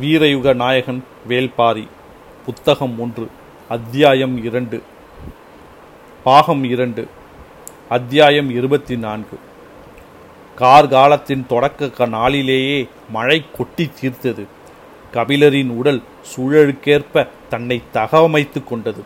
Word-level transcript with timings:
வீரயுக 0.00 0.54
நாயகன் 0.54 1.04
வேல்பாரி. 1.28 1.88
புத்தகம் 2.46 3.00
ஒன்று 3.00 3.28
அத்தியாயம் 3.68 4.44
இரண்டு 4.44 4.82
பாகம் 6.24 6.64
இரண்டு 6.64 7.08
அத்தியாயம் 7.88 8.50
இருபத்தி 8.50 8.96
நான்கு 8.96 9.38
கார்காலத்தின் 10.58 11.46
தொடக்க 11.46 11.90
க- 11.90 12.06
நாளிலேயே 12.06 12.88
மழை 13.10 13.44
கொட்டி 13.56 13.90
தீர்த்தது. 14.00 14.46
கபிலரின் 15.12 15.68
உடல் 15.68 16.02
சூழலுக்கேற்ப 16.36 17.28
தன்னை 17.48 17.82
தகவமைத்து 17.94 18.64
கொண்டது. 18.64 19.02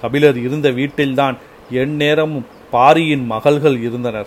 கபிலர் 0.00 0.38
இருந்த 0.38 0.70
வீட்டில்தான் 0.70 1.36
எந்நேரமும் 1.70 2.46
பாரியின் 2.70 3.26
மகள்கள் 3.26 3.80
இருந்தனர். 3.80 4.26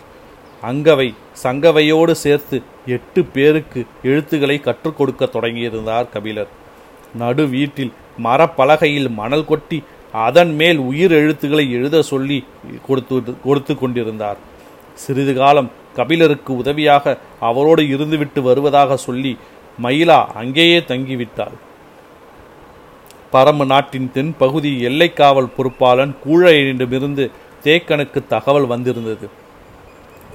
அங்கவை 0.70 1.08
சங்கவையோடு 1.44 2.14
சேர்த்து 2.24 2.58
எட்டு 2.96 3.22
பேருக்கு 3.36 3.82
எழுத்துக்களை 4.10 4.58
கற்றுக் 4.68 4.98
கொடுக்க 4.98 5.30
தொடங்கியிருந்தார் 5.36 6.10
கபிலர். 6.14 6.52
நடு 7.22 7.44
வீட்டில் 7.56 7.94
மரப்பலகையில் 8.26 9.10
மணல் 9.22 9.46
கொட்டி 9.46 9.80
அதன் 10.28 10.54
மேல் 10.60 10.80
உயிர் 10.90 11.14
எழுத்துக்களை 11.22 11.66
எழுத 11.78 12.02
சொல்லி 12.12 12.40
கொடுத்து 12.88 13.18
கொடுத்து 13.46 13.74
கொண்டிருந்தார். 13.78 14.40
சிறிது 15.04 15.34
காலம் 15.34 15.70
கபிலருக்கு 15.98 16.52
உதவியாக 16.62 17.18
அவரோடு 17.50 17.84
இருந்துவிட்டு 17.96 18.40
வருவதாக 18.50 18.98
சொல்லி 19.08 19.34
மயிலா 19.84 20.20
அங்கேயே 20.42 20.80
தங்கிவிட்டாள். 20.92 21.56
பரம்பு 23.34 23.66
நாட்டின் 23.66 24.10
தென்பகுதி 24.16 24.72
எல்லைக்காவல் 24.90 25.54
பொறுப்பாளன் 25.58 26.14
கூழையிடமிருந்து 26.24 27.26
தேக்கனுக்கு 27.66 28.20
தகவல் 28.34 28.68
வந்திருந்தது. 28.72 29.28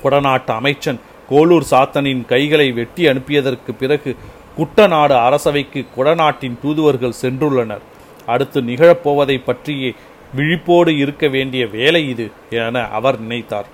குடநாட்டு 0.07 0.53
அமைச்சன் 0.61 1.01
கோலூர் 1.31 1.71
சாத்தனின் 1.71 2.25
கைகளை 2.33 2.67
வெட்டி 2.73 3.05
அனுப்பியதற்கு 3.13 3.73
பிறகு 3.79 4.11
குட்டநாடு 4.59 5.15
அரசவைக்கு 5.27 5.81
குடநாட்டின் 5.97 6.59
தூதுவர்கள் 6.63 7.21
சென்றுள்ளனர். 7.23 7.83
அடுத்து 8.27 8.59
நிகழப்போவதை 8.69 9.37
பற்றியே 9.45 9.91
விழிப்போடு 10.37 10.93
இருக்க 11.03 11.25
வேண்டிய 11.35 11.63
வேலை 11.67 12.03
இது 12.09 12.25
என 12.51 12.85
அவர் 12.99 13.19
நினைத்தார். 13.21 13.69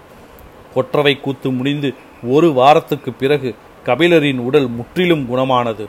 கொற்றவை 0.74 1.14
கூத்து 1.20 1.50
முடிந்து 1.50 1.90
ஒரு 2.34 2.48
வாரத்துக்கு 2.52 3.12
பிறகு 3.12 3.50
கபிலரின் 3.86 4.40
உடல் 4.48 4.68
முற்றிலும் 4.78 5.24
குணமானது. 5.30 5.86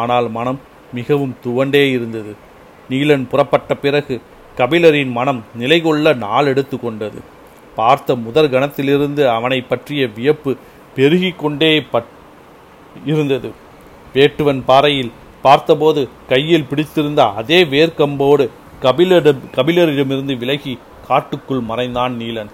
ஆனால் 0.00 0.28
மனம் 0.38 0.60
மிகவும் 0.92 1.36
துவண்டே 1.44 1.84
இருந்தது. 1.96 2.32
நீலன் 2.90 3.28
புறப்பட்ட 3.28 3.74
பிறகு 3.84 4.16
கபிலரின் 4.56 5.12
மனம் 5.18 5.40
நிலைகொள்ள 5.58 6.14
நாளெடுத்து 6.24 6.78
கொண்டது. 6.80 7.20
பார்த்த 7.76 8.14
முதற் 8.14 8.52
கணத்திலிருந்து 8.52 9.28
அவனை 9.28 9.60
பற்றிய 9.60 10.06
வியப்பு 10.06 10.56
பெருகி 10.96 11.30
கொண்டே 11.30 11.80
பட் 11.80 12.10
இருந்தது. 13.06 13.50
வேட்டுவன் 14.14 14.62
பாறையில் 14.66 15.12
பார்த்தபோது 15.42 16.08
கையில் 16.28 16.64
பிடித்திருந்த 16.64 17.22
அதே 17.40 17.64
வேர்க்கம்போடு 17.64 18.48
கபிலரிடம் 18.82 19.40
கபிலரிடமிருந்து 19.56 20.38
விலகி 20.38 20.78
காட்டுக்குள் 21.08 21.60
மறைந்தான் 21.60 22.16
நீலன். 22.18 22.50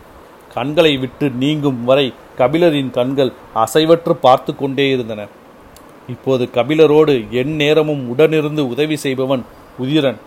கண்களை 0.55 0.97
விட்டு 0.97 1.30
நீங்கும் 1.30 1.84
வரை 1.84 2.12
கபிலரின் 2.38 2.91
கண்கள் 2.91 3.32
அசைவற்று 3.55 4.12
பார்த்து 4.12 4.56
கொண்டே 4.56 4.91
இருந்தன. 4.91 5.27
இப்போது 6.08 6.48
கபிலரோடு 6.53 7.30
என் 7.30 7.56
நேரமும் 7.56 8.05
உடனிருந்து 8.12 8.60
உதவி 8.60 8.97
செய்பவன் 8.97 9.44
உதிரன். 9.82 10.19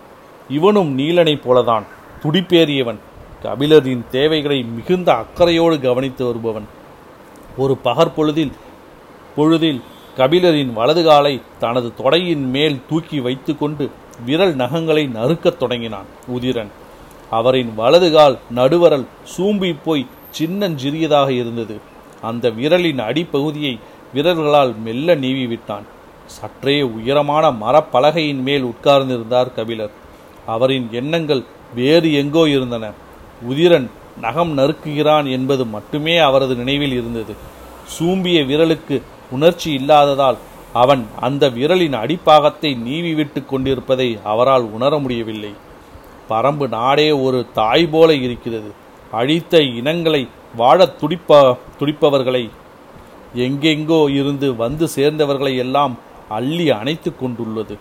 இவனும் 0.50 0.98
நீலனைப் 0.98 1.44
போலதான் 1.48 1.84
துடிப்பேறியவன். 2.24 3.00
கபிலரின் 3.44 4.08
தேவைகளை 4.08 4.64
மிகுந்த 4.64 5.14
அக்கறையோடு 5.14 5.82
கவனித்து 5.82 6.26
வருபவன். 6.26 6.68
ஒரு 7.58 7.78
பகற்பொழுதில் 7.84 8.52
பொழுதில் 9.36 9.82
கபிலரின் 10.18 10.74
வலது 10.74 11.04
காலை 11.04 11.42
தனது 11.60 11.94
தொடையின் 11.98 12.50
மேல் 12.50 12.82
தூக்கி 12.90 13.20
வைத்துக்கொண்டு 13.20 13.90
விரல் 14.26 14.56
நகங்களை 14.56 15.08
நறுக்கத் 15.12 15.58
தொடங்கினான் 15.58 16.06
உதிரன். 16.36 16.72
அவரின் 17.30 17.76
வலது 17.76 18.12
கால் 18.12 18.38
நடுவரல் 18.56 19.06
சூம்பி 19.38 19.76
போய் 19.86 20.08
சின்னஞ்சிறியதாக 20.40 21.30
இருந்தது. 21.30 21.78
அந்த 22.22 22.50
விரலின் 22.50 23.00
அடிப்பகுதியை 23.00 23.80
விரல்களால் 24.14 24.76
மெல்ல 24.84 25.16
நீவி 25.16 25.48
விட்டான் 25.48 25.86
சற்றே 26.26 26.82
உயரமான 26.82 27.52
மரப்பலகையின் 27.52 28.42
மேல் 28.42 28.66
உட்கார்ந்திருந்தார் 28.66 29.54
கபிலர். 29.54 29.92
அவரின் 30.46 30.88
எண்ணங்கள் 30.92 31.44
வேறு 31.76 32.14
எங்கோ 32.14 32.50
இருந்தன. 32.50 32.92
உதிரன் 33.50 33.90
நகம் 34.22 34.58
நறுக்குகிறான் 34.58 35.32
என்பது 35.32 35.66
மட்டுமே 35.66 36.18
அவரது 36.18 36.56
நினைவில் 36.56 36.92
இருந்தது. 36.92 37.36
சூம்பிய 37.86 38.42
விரலுக்கு 38.42 39.02
உணர்ச்சி 39.32 39.74
இல்லாததால் 39.74 40.38
அவன் 40.74 41.06
அந்த 41.20 41.50
விரலின் 41.50 41.94
அடிப்பாகத்தை 41.94 42.76
நீவி 42.76 43.14
விட்டு 43.14 43.46
கொண்டிருப்பதை 43.46 44.20
அவரால் 44.24 44.62
உணர 44.62 44.98
முடியவில்லை. 44.98 45.54
பரம்பு 46.30 46.68
நாடே 46.68 47.12
ஒரு 47.12 47.48
தாய் 47.54 47.88
போல 47.88 48.16
இருக்கிறது. 48.16 48.72
அழித்த 49.12 49.62
இனங்களை 49.62 50.28
வாழத் 50.56 51.04
துடிப்ப 51.04 51.58
துடிப்பவர்களை 51.80 52.50
எங்கெங்கோ 53.36 54.10
இருந்து 54.10 54.56
வந்து 54.56 54.88
சேர்ந்தவர்களை 54.96 55.58
எல்லாம் 55.58 55.98
அள்ளி 56.30 56.70
அணைத்து 56.70 57.16
கொண்டுள்ளது. 57.16 57.78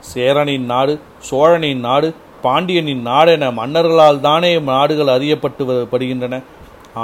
சேரனின் 0.00 0.64
நாடு 0.64 1.00
சோழனின் 1.18 1.80
நாடு 1.80 2.14
பாண்டியனின் 2.44 3.02
நாடென 3.06 3.44
மன்னர்களால் 3.58 4.24
தானே 4.26 4.50
நாடுகள் 4.70 5.14
அறியப்பட்டு 5.16 5.64
படுகின்றன 5.92 6.42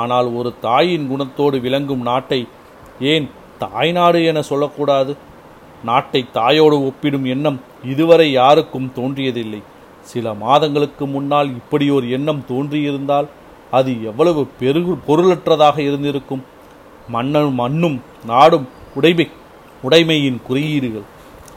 ஆனால் 0.01 0.29
ஒரு 0.39 0.51
தாயின் 0.67 1.07
குணத்தோடு 1.11 1.57
விளங்கும் 1.67 2.03
நாட்டை 2.09 2.41
ஏன் 3.13 3.27
தாய்நாடு 3.65 4.21
என 4.31 4.43
சொல்லக்கூடாது? 4.51 5.13
நாட்டை 5.89 6.21
தாயோடு 6.39 6.77
ஒப்பிடும் 6.89 7.27
எண்ணம் 7.35 7.59
இதுவரை 7.93 8.27
யாருக்கும் 8.41 8.89
தோன்றியதில்லை. 8.99 9.61
சில 10.11 10.33
மாதங்களுக்கு 10.43 11.05
முன்னால் 11.15 11.49
இப்படி 11.61 11.87
ஒரு 11.97 12.07
எண்ணம் 12.17 12.43
தோன்றியிருந்தால் 12.51 13.29
அது 13.79 13.91
எவ்வளவு 14.11 14.43
பெருகு 14.61 14.95
பொருளற்றதாக 15.09 15.77
இருந்திருக்கும். 15.89 16.45
மன்னனும் 17.15 17.59
மண்ணும் 17.63 17.99
நாடும் 18.31 18.67
உடைமை 18.95 19.27
உடைமையின் 19.87 20.41
குறியீடுகள். 20.49 21.07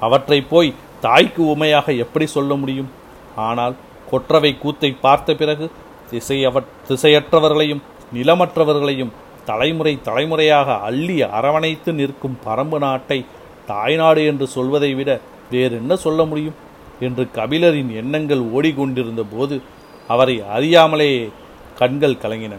அவற்றை 0.06 0.40
போய் 0.52 0.70
தாய்க்கு 1.06 1.42
உமையாக 1.54 1.88
எப்படி 2.04 2.26
சொல்ல 2.36 2.54
முடியும்? 2.64 2.92
ஆனால் 3.36 3.76
கொற்றவை 4.12 4.58
கூத்தை 4.58 4.92
பார்த்த 5.02 5.36
பிறகு 5.36 5.72
திசையவ 6.12 6.64
திசையற்றவர்களையும் 6.90 7.82
நிலமற்றவர்களையும் 8.14 9.12
தலைமுறை 9.46 10.00
தலைமுறையாக 10.04 10.80
அள்ளி 10.80 11.22
அரவணைத்து 11.22 11.94
நிற்கும் 11.94 12.38
பரம்பு 12.46 12.78
நாட்டை 12.78 13.26
தாய்நாடு 13.68 14.26
என்று 14.26 14.48
சொல்வதை 14.48 14.94
விட 14.94 15.20
வேறென்ன 15.52 15.96
சொல்ல 15.96 16.26
முடியும்? 16.26 16.54
என்று 17.00 17.24
கபிலரின் 17.24 17.96
எண்ணங்கள் 17.96 18.40
ஓடிக்கொண்டிருந்த 18.40 19.26
போது 19.32 19.62
அவரை 20.08 20.42
அறியாமலேயே 20.42 21.30
கண்கள் 21.78 22.22
கலங்கின. 22.22 22.58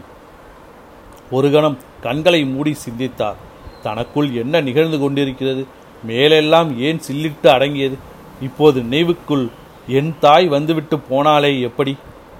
ஒரு 1.31 1.51
கணம் 1.51 1.77
கண்களை 2.01 2.45
மூடி 2.45 2.73
சிந்தித்தார். 2.73 3.35
தனக்குள் 3.83 4.33
என்ன 4.33 4.61
நிகழ்ந்து 4.61 4.99
கொண்டிருக்கிறது? 4.99 5.65
மேலெல்லாம் 6.03 6.79
ஏன் 6.79 7.01
சில்லிட்டு 7.11 7.47
அடங்கியது? 7.47 7.97
இப்போது 8.41 8.81
நினைவுக்குள் 8.81 9.49
என் 9.87 10.15
தாய் 10.19 10.47
வந்துவிட்டு 10.47 10.97
போனாலே 10.97 11.61
எப்படி? 11.61 11.97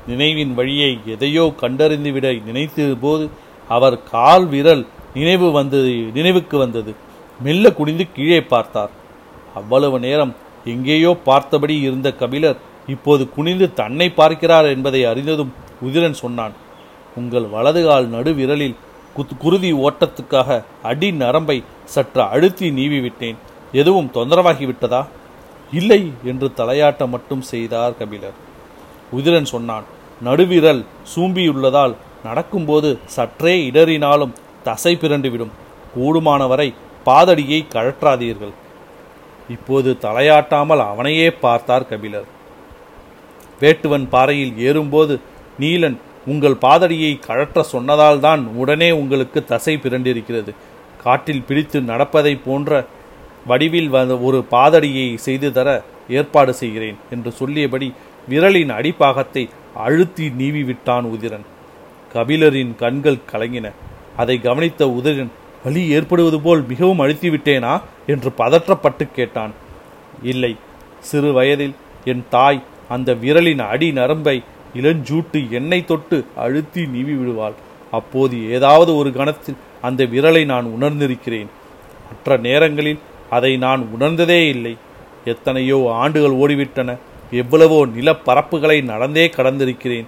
நினைவின் 0.07 0.53
வழியை 0.53 0.99
எதையோ 1.05 1.53
கண்டறிந்துவிட 1.61 2.43
நினைத்த 2.43 2.95
போது 3.01 3.29
அவர் 3.67 4.03
கால் 4.03 4.45
விரல் 4.45 4.85
நினைவு 5.13 5.51
வந்தது 5.51 5.89
நினைவுக்கு 5.89 6.57
வந்தது. 6.57 6.95
மெல்ல 7.43 7.73
குனிந்து 7.73 8.11
கீழே 8.11 8.41
பார்த்தார். 8.41 8.89
அவ்வளவு 9.55 9.99
நேரம் 9.99 10.35
எங்கேயோ 10.65 11.17
பார்த்தபடி 11.23 11.79
இருந்த 11.79 12.11
கபிலர் 12.11 12.55
இப்போது 12.87 13.29
குனிந்து 13.29 13.73
தன்னை 13.73 14.09
பார்க்கிறார் 14.09 14.65
என்பதை 14.65 15.05
அறிந்ததும் 15.05 15.53
உதிரன் 15.85 16.11
சொன்னான் 16.11 16.51
உங்கள் 17.15 17.43
வலதுகால் 17.43 18.07
நடுவிரலில் 18.07 18.75
குத்- 19.17 19.37
குருதி 19.37 19.73
ஓட்டத்துக்காக 19.73 20.63
அடி 20.83 21.11
நரம்பை 21.11 21.63
சற்று 21.85 22.21
அழுத்தி 22.21 22.71
நீவி 22.71 22.99
விட்டேன் 22.99 23.35
எதுவும் 23.71 24.11
தொந்தரவாகிவிட்டதா? 24.13 25.05
இல்லை 25.71 26.11
என்று 26.23 26.51
தலையாட்ட 26.57 27.07
மட்டும் 27.07 27.41
செய்தார் 27.41 27.97
கபிலர். 27.97 28.33
உதிரன் 29.17 29.43
சொன்னான் 29.43 29.83
நடுவிரல் 30.23 30.85
சூம்பியுள்ளதால் 31.15 31.95
நடக்கும்போது 32.23 32.99
சற்றே 33.05 33.69
இடறினாலும் 33.69 34.33
தசை 34.63 34.97
பிறண்டுவிடும் 35.01 35.51
கூடுமானவரை 35.97 36.73
பாதடியை 37.05 37.65
கழற்றாதீர்கள். 37.73 38.53
இப்போது 39.49 39.97
தலையாட்டாமல் 40.01 40.87
அவனையே 40.87 41.31
பார்த்தார் 41.31 41.87
கபிலர். 41.87 42.25
வேட்டுவன் 43.59 44.07
பாறையில் 44.09 44.57
ஏறும்போது 44.57 45.19
நீலன் 45.59 45.97
உங்கள் 46.25 46.53
பாதடியை 46.53 47.19
கழற்ற 47.27 47.63
சொன்னதால்தான் 47.71 48.47
உடனே 48.47 48.91
உங்களுக்கு 48.91 49.43
தசை 49.43 49.79
பிறண்டிருக்கிறது 49.83 50.53
காட்டில் 51.03 51.43
பிடித்து 51.43 51.81
நடப்பதைப் 51.81 52.45
போன்ற 52.45 52.85
வடிவில் 53.49 53.89
வந்த 53.95 54.13
ஒரு 54.27 54.39
பாதடியை 54.53 55.07
செய்து 55.25 55.49
தர 55.57 55.69
ஏற்பாடு 56.19 56.53
செய்கிறேன் 56.61 56.97
என்று 57.13 57.31
சொல்லியபடி 57.39 57.87
விரலின் 58.31 58.71
அடிப்பாகத்தை 58.77 59.43
அழுத்தி 59.85 60.25
நீவி 60.39 60.61
விட்டான் 60.63 61.05
உதிரன். 61.15 61.45
கபிலரின் 62.13 62.73
கண்கள் 62.81 63.25
கலங்கின. 63.31 63.67
அதை 64.21 64.35
கவனித்த 64.47 64.83
உதிரன் 64.97 65.31
வலி 65.65 65.83
ஏற்படுவது 65.97 66.37
போல் 66.45 66.61
மிகவும் 66.71 67.01
அழுத்தி 67.03 67.29
விட்டேனா 67.29 67.73
என்று 68.13 68.29
பதற்றப்பட்டு 68.41 69.05
கேட்டான். 69.17 69.53
இல்லை 70.31 70.53
சிறு 71.09 71.31
வயதில் 71.37 71.75
என் 72.11 72.23
தாய் 72.35 72.61
அந்த 72.95 73.09
விரலின் 73.23 73.63
அடி 73.73 73.89
நரம்பை 73.99 74.37
இளஞ்சூட்டு 74.79 75.39
எண்ணெய் 75.57 75.89
தொட்டு 75.91 76.17
அழுத்தி 76.43 76.81
நீவி 76.93 77.13
விடுவாள் 77.19 77.55
அப்போது 77.91 78.35
ஏதாவது 78.55 78.91
ஒரு 79.01 79.09
கணத்தில் 79.17 79.59
அந்த 79.87 80.03
விரலை 80.13 80.43
நான் 80.51 80.67
உணர்ந்திருக்கிறேன். 80.75 81.49
மற்ற 82.07 82.37
நேரங்களில் 82.47 83.01
அதை 83.29 83.57
நான் 83.57 83.87
உணர்ந்ததே 83.91 84.47
இல்லை. 84.47 84.77
எத்தனையோ 85.25 85.91
ஆண்டுகள் 85.93 86.31
ஓடிவிட்டன. 86.31 86.97
எவ்வளவோ 87.31 87.85
நிலப்பரப்புகளை 87.85 88.83
நடந்தே 88.83 89.27
கடந்திருக்கிறேன். 89.27 90.05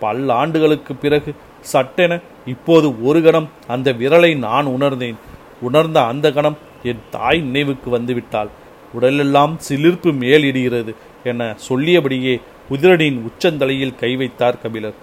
பல்லாண்டுகளுக்கு 0.00 0.92
பிறகு 1.00 1.34
சட்டென 1.60 2.20
இப்போது 2.46 3.02
ஒரு 3.02 3.22
கணம் 3.22 3.48
அந்த 3.66 3.92
விரலை 3.92 4.36
நான் 4.36 4.66
உணர்ந்தேன். 4.66 5.16
உணர்ந்த 5.60 6.04
அந்த 6.04 6.32
கணம் 6.32 6.56
என் 6.82 7.02
தாய் 7.10 7.40
நினைவுக்கு 7.40 7.98
வந்துவிட்டாள். 7.98 8.48
உடலெல்லாம் 8.92 9.58
சிலிர்ப்பு 9.68 10.12
மேலிடுகிறது 10.12 10.94
என 11.24 11.56
சொல்லியபடியே 11.68 12.40
உதிரனின் 12.70 13.18
உச்சந்தலையில் 13.28 13.94
கை 13.94 14.16
வைத்தார் 14.16 14.58
கபிலர். 14.58 14.94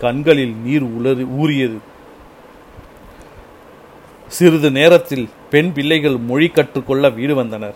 கண்களில் 0.00 0.54
நீர் 0.64 0.82
உலறு 0.82 1.26
ஊறியது. 1.26 1.78
சிறிது 4.30 4.70
நேரத்தில் 4.70 5.28
பெண் 5.50 5.72
பிள்ளைகள் 5.72 6.16
மொழி 6.16 6.48
கற்றுக்கொள்ள 6.48 7.08
வீடு 7.08 7.34
வந்தனர். 7.34 7.74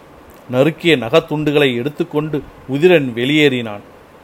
நறுக்கிய 0.52 0.96
நகத்துண்டுகளை 0.96 1.74
எடுத்துக்கொண்டு 1.74 2.42
உதிரன் 2.72 3.08
வெளியேறினான். 3.12 3.80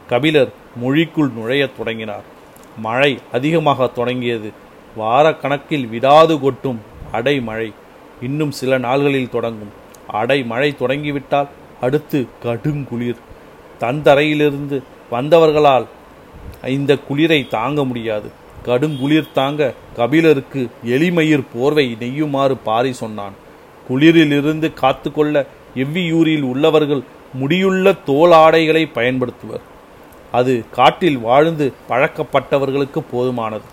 கபிலர் 0.08 0.52
மொழிக்குள் 0.82 1.30
நுழையத் 1.30 1.76
தொடங்கினார். 1.78 2.22
மழை 2.76 3.18
அதிகமாக 3.32 3.86
தொடங்கியது. 3.86 4.52
வாரக்கணக்கில் 4.98 5.88
விடாது 5.88 6.40
கொட்டும் 6.40 6.80
அடை 7.12 7.40
மழை 7.40 7.72
இன்னும் 8.20 8.50
சில 8.50 8.78
நாள்களில் 8.78 9.28
தொடங்கும். 9.28 9.72
அடை 10.06 10.44
மழை 10.44 10.74
தொடங்கிவிட்டால் 10.78 11.48
அடுத்து 11.80 12.26
கடுங்குளிர். 12.44 13.20
தந்தரையிலிருந்து 13.80 14.82
வந்தவர்களால் 15.10 15.86
இந்த 16.66 16.96
குளிரை 17.08 17.48
தாங்க 17.48 17.84
முடியாது. 17.84 18.30
கடுங்குளிர் 18.66 19.32
தாங்க 19.32 19.74
கபிலருக்கு 19.96 20.68
எலிமயிர் 20.86 21.44
போர்வை 21.54 21.96
நெய்யுமாறு 22.00 22.56
பாரி 22.64 22.92
சொன்னான். 22.92 23.32
குளிரிலிருந்து 23.88 24.74
காத்து 24.74 25.12
கொள்ள 25.12 25.46
எவ்வியூரில் 25.74 26.42
உள்ளவர்கள் 26.42 27.02
முடியுள்ள 27.34 27.92
தோல் 27.92 28.32
ஆடைகளை 28.32 28.86
பயன்படுத்துவர். 28.86 29.60
அது 30.32 30.64
காட்டில் 30.70 31.18
வாழ்ந்து 31.18 31.72
பழக்கப்பட்டவர்களுக்கு 31.88 33.02
போதுமானது. 33.12 33.66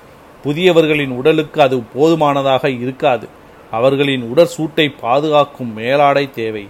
புதியவர்களின் 0.43 1.09
உடலுக்கு 1.09 1.61
அது 1.61 1.83
போதுமானதாக 1.95 2.69
இருக்காது. 2.69 3.27
அவர்களின் 3.71 4.21
உடற் 4.21 4.47
சூட்டை 4.47 4.89
பாதுகாக்கும் 4.89 5.73
மேலாடை 5.73 6.29
தேவை. 6.31 6.67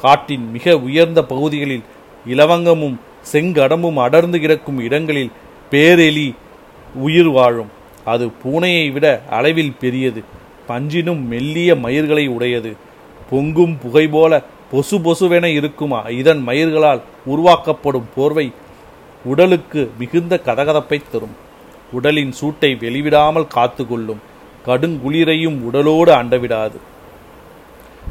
காட்டின் 0.00 0.50
மிக 0.50 0.78
உயர்ந்த 0.78 1.24
பகுதிகளில் 1.24 1.82
இலவங்கமும் 2.28 2.96
செங்கடமும் 3.32 3.94
அடர்ந்து 3.94 4.40
கிடக்கும் 4.40 4.78
இடங்களில் 4.78 5.30
பேரெலி 5.70 6.34
உயிர் 6.96 7.28
வாழும். 7.28 7.70
அது 8.04 8.30
பூனையை 8.44 8.92
விட 8.92 9.22
அளவில் 9.30 9.76
பெரியது. 9.80 10.22
பஞ்சினும் 10.68 11.20
மெல்லிய 11.20 11.74
மயிர்களை 11.74 12.28
உடையது. 12.28 12.76
பொங்கும் 13.30 13.78
புகை 13.78 14.08
போல 14.08 14.42
பொசு 14.70 14.98
பொசுவென 14.98 15.44
இருக்குமா? 15.44 16.00
இதன் 16.00 16.46
மயிர்களால் 16.46 17.00
உருவாக்கப்படும் 17.24 18.08
போர்வை 18.14 18.52
உடலுக்கு 19.24 19.90
மிகுந்த 19.98 20.40
கதகதப்பை 20.44 21.02
தரும். 21.12 21.36
உடலின் 21.92 22.32
சூட்டை 22.32 22.76
வெளிவிடாமல் 22.80 23.46
காத்து 23.46 23.86
கொள்ளும் 23.86 24.20
கடுங்குளிரையும் 24.66 25.60
உடலோடு 25.60 26.12
அண்டவிடாது. 26.12 26.76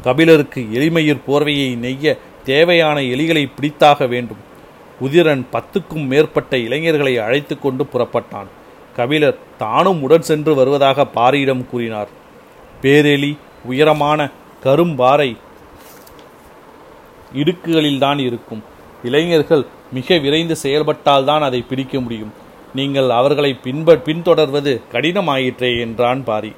கபிலருக்கு 0.02 0.66
எளிமயிர் 0.72 1.20
போர்வையை 1.28 1.76
நெய்ய 1.76 2.18
தேவையான 2.44 3.00
எலிகளை 3.00 3.50
பிடித்தாக 3.56 4.08
வேண்டும். 4.08 4.44
உதிரன் 5.00 5.44
பத்துக்கும் 5.52 6.06
மேற்பட்ட 6.06 6.58
இளைஞர்களை 6.58 7.18
அழைத்து 7.18 7.58
கொண்டு 7.58 7.86
புறப்பட்டான். 7.92 8.46
கபிலர் 8.96 9.38
தானும் 9.58 10.02
உடன் 10.02 10.22
சென்று 10.22 10.54
வருவதாக 10.54 11.06
பாரியிடம் 11.14 11.66
கூறினார். 11.66 12.08
பேரெலி 12.82 13.36
உயரமான 13.64 14.30
கரும்பாறை 14.64 15.36
இடுக்குகளில்தான் 17.34 18.18
இருக்கும். 18.18 18.62
இளைஞர்கள் 19.02 19.66
மிக 19.92 20.18
விரைந்து 20.18 20.56
செயல்பட்டால்தான் 20.62 21.40
அதை 21.40 21.62
பிடிக்க 21.62 22.00
முடியும். 22.00 22.32
நீங்கள் 22.74 23.10
அவர்களை 23.10 23.54
பின்ப 23.54 23.94
பின்தொடர்வது 23.94 24.80
கடினமாயிற்றே 24.92 25.80
என்றான் 25.80 26.24
பாரி. 26.24 26.52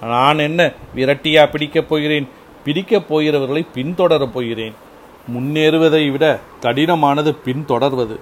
நான் 0.00 0.38
என்ன 0.38 0.72
விரட்டியா 0.94 1.50
பிடிக்கப் 1.50 1.88
போகிறேன்? 1.88 2.28
பிடிக்கப் 2.64 3.08
போகிறவர்களை 3.08 3.66
பின்தொடரப் 3.74 4.32
போகிறேன். 4.32 4.74
முன்னேறுவதை 5.34 6.10
விட 6.10 6.38
கடினமானது 6.60 7.36
பின்தொடர்வது. 7.44 8.16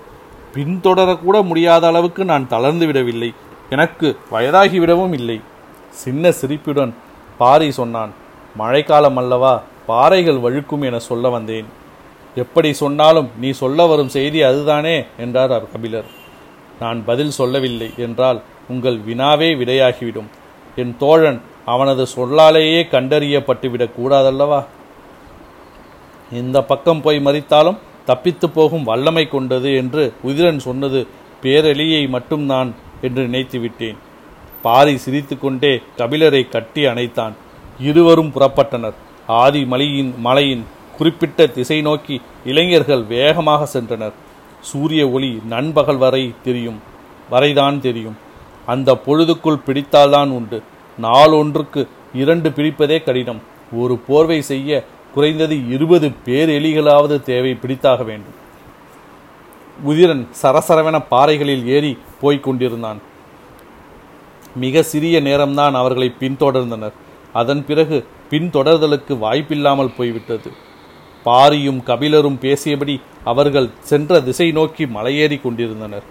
பின்தொடரக்கூட 0.54 1.44
முடியாத 1.44 1.86
அளவுக்கு 1.86 2.24
நான் 2.24 2.48
தளர்ந்து 2.48 2.86
விடவில்லை. 2.86 3.32
எனக்கு 3.70 4.16
வயதாகிவிடவும் 4.30 5.12
இல்லை. 5.12 5.40
சின்ன 5.90 6.32
சிரிப்புடன் 6.32 6.94
பாரி 7.38 7.70
சொன்னான் 7.70 8.12
மழைக்காலம் 8.56 9.16
அல்லவா? 9.16 9.62
பாறைகள் 9.86 10.40
வழுக்கும் 10.40 10.84
என 10.84 10.98
சொல்ல 10.98 11.28
வந்தேன். 11.28 11.64
எப்படி 12.34 12.72
சொன்னாலும் 12.72 13.30
நீ 13.40 13.50
சொல்ல 13.50 13.86
வரும் 13.86 14.08
செய்தி 14.08 14.42
அதுதானே? 14.42 15.04
என்றார் 15.18 15.52
அவர் 15.52 15.70
கபிலர். 15.72 16.04
நான் 16.80 17.04
பதில் 17.04 17.30
சொல்லவில்லை 17.30 17.90
என்றால் 17.96 18.42
உங்கள் 18.68 18.98
வினாவே 18.98 19.56
விடையாகிவிடும். 19.56 20.26
என் 20.76 20.96
தோழன் 20.98 21.42
அவனது 21.66 22.06
சொல்லாலேயே 22.16 22.82
கண்டறியப்பட்டுவிடக் 22.82 23.90
கூடாதல்லவா? 24.02 24.64
இந்த 26.32 26.62
பக்கம் 26.62 27.00
போய் 27.00 27.18
மறித்தாலும் 27.18 27.78
தப்பித்து 28.04 28.50
போகும் 28.50 28.84
வல்லமை 28.84 29.28
கொண்டது 29.28 29.76
என்று 29.76 30.12
உதிரன் 30.26 30.56
சொன்னது 30.56 31.06
பேரெளியை 31.42 32.08
மட்டும் 32.08 32.42
நான் 32.42 32.74
என்று 33.00 33.22
நினைத்து 33.22 33.58
விட்டேன் 33.58 33.96
பாரி 34.62 34.96
சிரித்துக்கொண்டே 34.96 35.82
கபிலரை 35.96 36.48
கட்டி 36.48 36.86
அணைத்தான். 36.86 37.32
இருவரும் 37.80 38.32
புறப்பட்டனர். 38.34 38.94
ஆதி 39.26 39.64
மலையின் 39.64 40.14
மலையின் 40.18 40.64
குறிப்பிட்ட 40.96 41.46
திசை 41.46 41.82
நோக்கி 41.82 42.20
இளைஞர்கள் 42.44 43.02
வேகமாக 43.02 43.78
சென்றனர். 43.78 44.12
சூரிய 44.60 45.08
ஒளி 45.08 45.40
நண்பகல் 45.44 45.96
வரை 45.96 46.34
தெரியும் 46.42 46.82
வரைதான் 47.30 47.80
தெரியும். 47.80 48.16
அந்த 48.66 48.98
பொழுதுக்குள் 49.06 49.62
பிடித்தால்தான் 49.66 50.30
உண்டு. 50.30 50.62
நாளொன்றுக்கு 51.02 51.88
இரண்டு 52.14 52.48
பிடிப்பதே 52.50 53.04
கடினம். 53.04 53.42
ஒரு 53.72 53.96
போர்வை 53.96 54.42
செய்ய 54.42 54.84
குறைந்தது 55.14 55.68
இருபது 55.68 56.12
பேர் 56.24 56.48
எலிகளாவது 56.48 57.22
தேவை 57.22 57.58
பிடித்தாக 57.62 58.04
வேண்டும். 58.04 58.42
உதிரன் 59.88 60.26
சரசரவென 60.42 61.04
பாறைகளில் 61.10 61.66
ஏறி 61.66 61.98
போய்க் 62.24 62.46
கொண்டிருந்தான் 62.46 63.00
மிக 64.62 64.82
சிறிய 64.90 65.16
நேரம்தான் 65.28 65.74
அவர்களை 65.78 66.08
பின்தொடர்ந்தனர். 66.20 66.94
அதன் 67.40 67.62
பிறகு 67.68 67.96
பின்தொடர்தலுக்கு 68.32 69.14
வாய்ப்பில்லாமல் 69.24 69.96
போய்விட்டது. 69.96 70.50
பாரியும் 71.26 71.80
கபிலரும் 71.88 72.38
பேசியபடி 72.44 72.96
அவர்கள் 73.30 73.68
சென்ற 73.90 74.20
திசை 74.28 74.48
நோக்கி 74.58 74.84
மலையேறி 74.96 75.38
கொண்டிருந்தனர். 75.40 76.06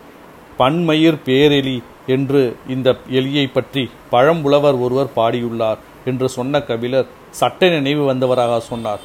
பன்மயிர் 0.60 1.20
பேரெலி 1.28 1.78
என்று 2.16 2.42
இந்த 2.76 2.90
எலியை 3.20 3.46
பற்றி 3.52 3.84
பழம்புலவர் 4.14 4.78
ஒருவர் 4.86 5.14
பாடியுள்ளார் 5.16 5.80
என்று 6.12 6.28
சொன்ன 6.38 6.62
கபிலர் 6.70 7.12
சட்ட 7.40 7.70
நினைவு 7.76 8.04
வந்தவராக 8.12 8.60
சொன்னார். 8.72 9.02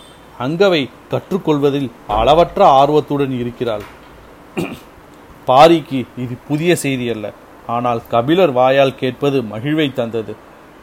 அங்கவை 0.46 0.82
கற்றுக்கொள்வதில் 1.12 1.88
அளவற்ற 2.18 2.60
ஆர்வத்துடன் 2.80 3.34
இருக்கிறாள். 3.42 3.86
பாரிக்கு 5.50 6.00
இது 6.22 6.34
புதிய 6.48 6.70
செய்தி 6.76 7.06
அல்ல. 7.10 7.26
ஆனால் 7.66 8.00
கபிலர் 8.08 8.52
வாயால் 8.52 8.98
கேட்பது 9.00 9.38
மகிழ்வை 9.52 9.88
தந்தது. 9.92 10.32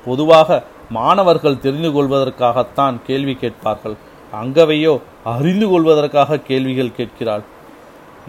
பொதுவாக 0.06 0.64
மாணவர்கள் 0.90 1.62
தெரிந்து 1.66 1.90
கொள்வதற்காகத்தான் 1.92 2.96
கேள்வி 3.08 3.36
கேட்பார்கள். 3.36 3.96
அங்கவையோ 4.34 4.94
அறிந்து 5.34 5.68
கொள்வதற்காக 5.70 6.40
கேள்விகள் 6.50 6.96
கேட்கிறாள். 6.98 7.44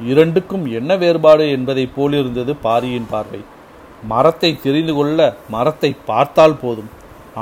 இரண்டுக்கும் 0.06 0.64
என்ன 0.78 0.90
வேறுபாடு 0.96 1.44
என்பதைப் 1.50 1.94
போலிருந்தது 1.96 2.52
பாரியின் 2.66 3.10
பார்வை. 3.10 3.40
மரத்தை 4.02 4.50
தெரிந்து 4.62 4.94
கொள்ள 4.94 5.18
மரத்தை 5.48 5.90
பார்த்தால் 6.06 6.60
போதும். 6.62 6.90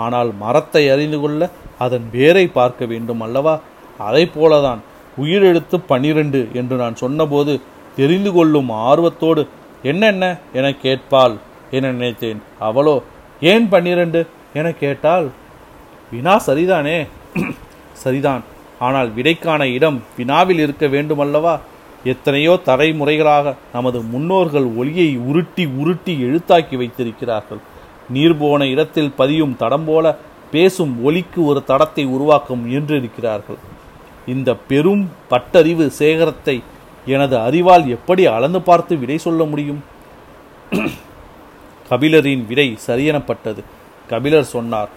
ஆனால் 0.04 0.30
மரத்தை 0.42 0.82
அறிந்து 0.88 1.18
கொள்ள 1.20 1.50
அதன் 1.78 2.06
வேரை 2.12 2.46
பார்க்க 2.58 2.84
வேண்டும் 2.92 3.20
அல்லவா? 3.20 3.54
அதை 3.98 4.24
போலதான் 4.36 4.80
உயிரெழுத்து 5.16 5.76
பனிரெண்டு 5.86 6.40
என்று 6.52 6.76
நான் 6.76 7.00
சொன்னபோது 7.02 7.52
தெரிந்து 7.96 8.32
கொள்ளும் 8.32 8.70
ஆர்வத்தோடு 8.70 9.48
என்னென்ன 9.82 10.36
என 10.52 10.70
கேட்பாள். 10.70 11.36
என 11.70 11.92
நினைத்தேன்? 11.92 12.42
அவளோ 12.58 13.02
ஏன் 13.40 13.68
பன்னிரண்டு? 13.68 14.26
என 14.54 14.72
கேட்டால் 14.72 15.30
வினா 16.10 16.42
சரிதானே? 16.46 17.08
சரிதான். 17.92 18.42
ஆனால் 18.78 19.08
விடைக்கான 19.08 19.62
இடம் 19.62 20.02
வினாவில் 20.16 20.58
இருக்க 20.58 20.86
வேண்டுமல்லவா? 20.86 21.58
எத்தனையோ 22.04 22.58
தலைமுறைகளாக 22.64 23.54
நமது 23.72 24.02
முன்னோர்கள் 24.02 24.64
ஒளியை 24.76 25.16
உருட்டி 25.16 25.66
உருட்டி 25.66 26.14
எழுத்தாக்கி 26.22 26.76
வைத்திருக்கிறார்கள். 26.76 27.58
நீர் 28.10 28.36
போன 28.36 28.66
இடத்தில் 28.66 29.12
பதியும் 29.12 29.56
தடம் 29.56 29.84
போல 29.84 30.18
பேசும் 30.50 30.96
ஒலிக்கு 31.04 31.44
ஒரு 31.44 31.62
தடத்தை 31.66 32.06
உருவாக்க 32.06 32.54
என்றிருக்கிறார்கள் 32.54 33.60
இந்த 34.26 34.54
பெரும் 34.54 35.10
பட்டறிவு 35.30 35.86
சேகரத்தை 35.86 36.62
எனது 37.06 37.36
அறிவால் 37.38 37.86
எப்படி 37.88 38.22
அளந்து 38.26 38.60
பார்த்து 38.62 38.96
விடை 38.96 39.18
சொல்ல 39.18 39.44
முடியும்? 39.44 39.80
கபிலரின் 41.90 42.44
விடை 42.46 42.68
சரியெனப்பட்டது. 42.86 43.62
கபிலர் 44.08 44.52
சொன்னார் 44.54 44.90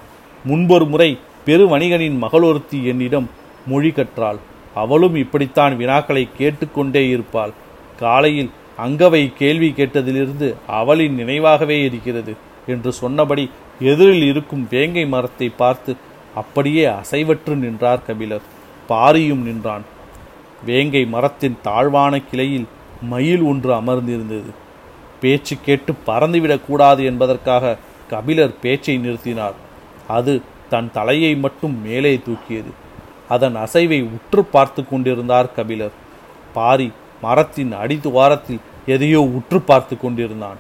முன்பொரு 0.46 0.86
முறை 0.88 1.10
பெரு 1.46 1.66
வணிகனின் 1.68 2.18
மகளொருத்தி 2.24 2.80
என்னிடம் 2.84 3.28
மொழி 3.68 3.90
கற்றாள். 3.90 4.40
அவளும் 4.76 5.16
இப்படித்தான் 5.16 5.74
வினாக்களை 5.78 6.24
கேட்டுக்கொண்டே 6.38 7.04
இருப்பாள். 7.10 7.54
காலையில் 8.00 8.52
அங்கவை 8.86 9.34
கேள்வி 9.38 9.70
கேட்டதிலிருந்து 9.78 10.48
அவளின் 10.68 11.16
நினைவாகவே 11.20 11.78
இருக்கிறது 11.84 12.34
என்று 12.68 12.92
சொன்னபடி 12.94 13.46
எதிரில் 13.80 14.26
இருக்கும் 14.32 14.68
வேங்கை 14.70 15.06
மரத்தை 15.08 15.50
பார்த்து 15.50 15.96
அப்படியே 16.36 16.86
அசைவற்று 16.86 17.56
நின்றார் 17.56 18.06
கபிலர். 18.08 18.46
பாரியும் 18.90 19.44
நின்றான். 19.50 19.86
வேங்கை 20.66 21.06
மரத்தின் 21.06 21.58
தாழ்வான 21.62 22.20
கிளையில் 22.20 22.66
மயில் 23.02 23.42
ஒன்று 23.42 23.74
அமர்ந்திருந்தது. 23.74 24.52
பேச்சு 25.22 25.58
கேட்டு 25.66 25.94
பறந்துவிடக்கூடாது 26.06 27.04
என்பதற்காக 27.04 27.78
கபிலர் 28.10 28.60
பேச்சை 28.60 28.98
நிறுத்தினார். 28.98 29.54
அது 30.08 30.42
தன் 30.70 30.92
தலையை 30.92 31.36
மட்டும் 31.36 31.82
மேலே 31.82 32.22
தூக்கியது. 32.26 32.72
அதன் 33.30 33.56
அசைவை 33.56 34.04
உற்று 34.04 34.46
பார்த்து 34.46 34.90
கொண்டிருந்தார் 34.90 35.54
கபிலர். 35.54 35.92
பாரி 36.54 36.92
மரத்தின் 37.22 37.74
அடித்துவாரத்தில் 37.74 38.60
எதையோ 38.86 39.22
உற்று 39.22 39.62
பார்த்து 39.62 39.98
கொண்டிருந்தான். 39.98 40.58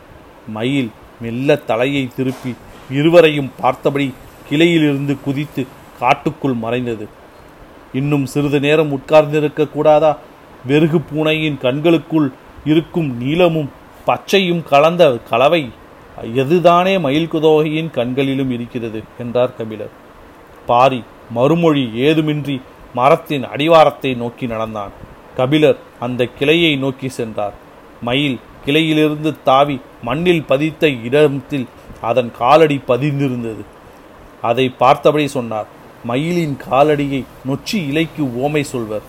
மயில் 0.47 0.91
மெல்ல 1.21 1.55
தலையை 1.55 2.09
திருப்பி 2.15 2.55
இருவரையும் 2.89 3.51
பார்த்தபடி 3.59 4.13
கிளையிலிருந்து 4.49 5.17
குதித்து 5.23 5.67
காட்டுக்குள் 5.99 6.53
மறைந்தது. 6.53 7.07
இன்னும் 7.93 8.25
சிறிது 8.25 8.59
நேரம் 8.59 8.91
உட்கார்ந்திருக்க 8.91 9.67
கூடாதா? 9.67 10.17
வெறுகு 10.65 10.99
பூனையின் 10.99 11.59
கண்களுக்குள் 11.61 12.31
இருக்கும் 12.65 13.17
நீளமும் 13.17 13.69
பச்சையும் 14.05 14.63
கலந்த 14.63 15.17
கலவை 15.29 15.69
எதுதானே 16.33 16.99
மயில் 16.99 17.29
குதோகையின் 17.31 17.91
கண்களிலும் 17.91 18.51
இருக்கிறது 18.51 19.03
என்றார் 19.17 19.55
கபிலர். 19.55 19.89
பாரி 20.65 21.03
மறுமொழி 21.31 21.89
ஏதுமின்றி 21.93 22.61
மரத்தின் 22.93 23.43
அடிவாரத்தை 23.43 24.13
நோக்கி 24.13 24.47
நடந்தான். 24.47 24.91
கபிலர் 25.35 25.77
அந்த 25.99 26.25
கிளையை 26.25 26.75
நோக்கி 26.75 27.09
சென்றார். 27.09 27.53
மயில் 28.01 28.39
கிளையிலிருந்து 28.65 29.35
தாவி 29.43 29.81
மண்ணில் 30.01 30.43
பதித்த 30.43 30.89
இடத்தில் 30.89 31.67
அதன் 32.01 32.31
காலடி 32.37 32.81
பதிந்திருந்தது. 32.87 33.63
அதை 34.41 34.69
பார்த்தபடி 34.69 35.27
சொன்னார் 35.27 35.75
மயிலின் 36.09 36.55
காலடியை 36.69 37.21
நொச்சி 37.47 37.77
இலைக்கு 37.89 38.23
ஓமை 38.45 38.61
சொல்வர். 38.73 39.05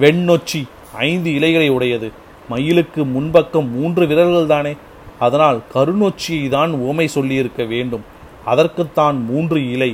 வெண்ணொச்சி 0.00 0.60
ஐந்து 1.08 1.30
இலைகளை 1.34 1.68
உடையது. 1.68 2.08
மயிலுக்கு 2.48 3.00
முன்பக்கம் 3.14 3.68
மூன்று 3.76 4.04
விரல்கள் 4.06 4.52
தானே? 4.54 4.72
அதனால் 5.18 5.58
கருநொச்சியை 5.74 6.48
தான் 6.48 6.72
ஓமை 6.88 7.06
சொல்லியிருக்க 7.16 7.62
வேண்டும். 7.64 8.04
அதற்குத்தான் 8.44 9.18
மூன்று 9.30 9.58
இலை. 9.72 9.90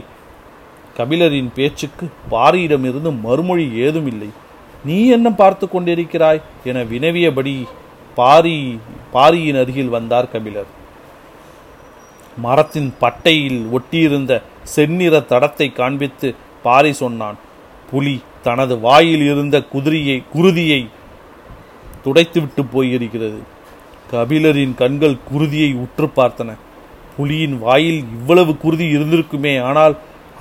கபிலரின் 0.96 1.50
பேச்சுக்கு 1.54 2.06
பாரியிடமிருந்து 2.30 3.10
மறுமொழி 3.26 3.66
ஏதும் 3.84 4.08
இல்லை 4.12 4.30
நீ 4.84 4.96
என்ன 5.16 5.28
பார்த்து 5.40 5.66
கொண்டிருக்கிறாய்? 5.66 6.40
என 6.64 6.82
வினவியபடி 6.92 7.54
பாரி 8.14 8.56
பாரியின் 9.12 9.58
அருகில் 9.62 9.94
வந்தார் 9.96 10.32
கபிலர். 10.32 10.70
மரத்தின் 12.38 12.90
பட்டையில் 13.00 13.60
ஒட்டியிருந்த 13.76 14.32
செந்நிற 14.74 15.14
தடத்தை 15.30 15.66
காண்பித்து 15.72 16.28
பாரி 16.62 16.92
சொன்னான் 16.92 17.36
புலி 17.90 18.14
தனது 18.46 18.74
வாயில் 18.80 19.24
இருந்த 19.32 19.56
குதிரையை 19.72 20.16
குருதியை 20.34 20.80
துடைத்துவிட்டு 22.04 22.62
போயிருக்கிறது. 22.74 23.38
கபிலரின் 24.12 24.74
கண்கள் 24.74 25.16
குருதியை 25.30 25.70
உற்று 25.84 26.06
பார்த்தன. 26.16 26.50
புலியின் 27.16 27.56
வாயில் 27.58 28.00
இவ்வளவு 28.16 28.52
குருதி 28.56 28.86
இருந்திருக்குமே 28.96 29.54
ஆனால் 29.68 29.94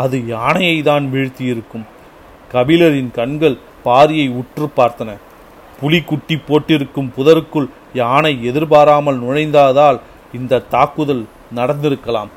அது 0.04 0.18
யானையை 0.28 0.78
தான் 0.82 1.06
வீழ்த்தியிருக்கும். 1.14 1.86
கபிலரின் 2.54 3.12
கண்கள் 3.12 3.58
பாரியை 3.86 4.28
உற்று 4.42 4.68
பார்த்தன. 4.78 5.10
புலி 5.80 6.00
குட்டி 6.02 6.36
போட்டிருக்கும் 6.48 7.10
புதருக்குள் 7.18 7.68
யானை 7.94 8.34
எதிர்பாராமல் 8.44 9.22
நுழைந்ததால் 9.24 10.00
இந்த 10.34 10.64
தாக்குதல் 10.74 11.24
நடந்திருக்கலாம். 11.56 12.32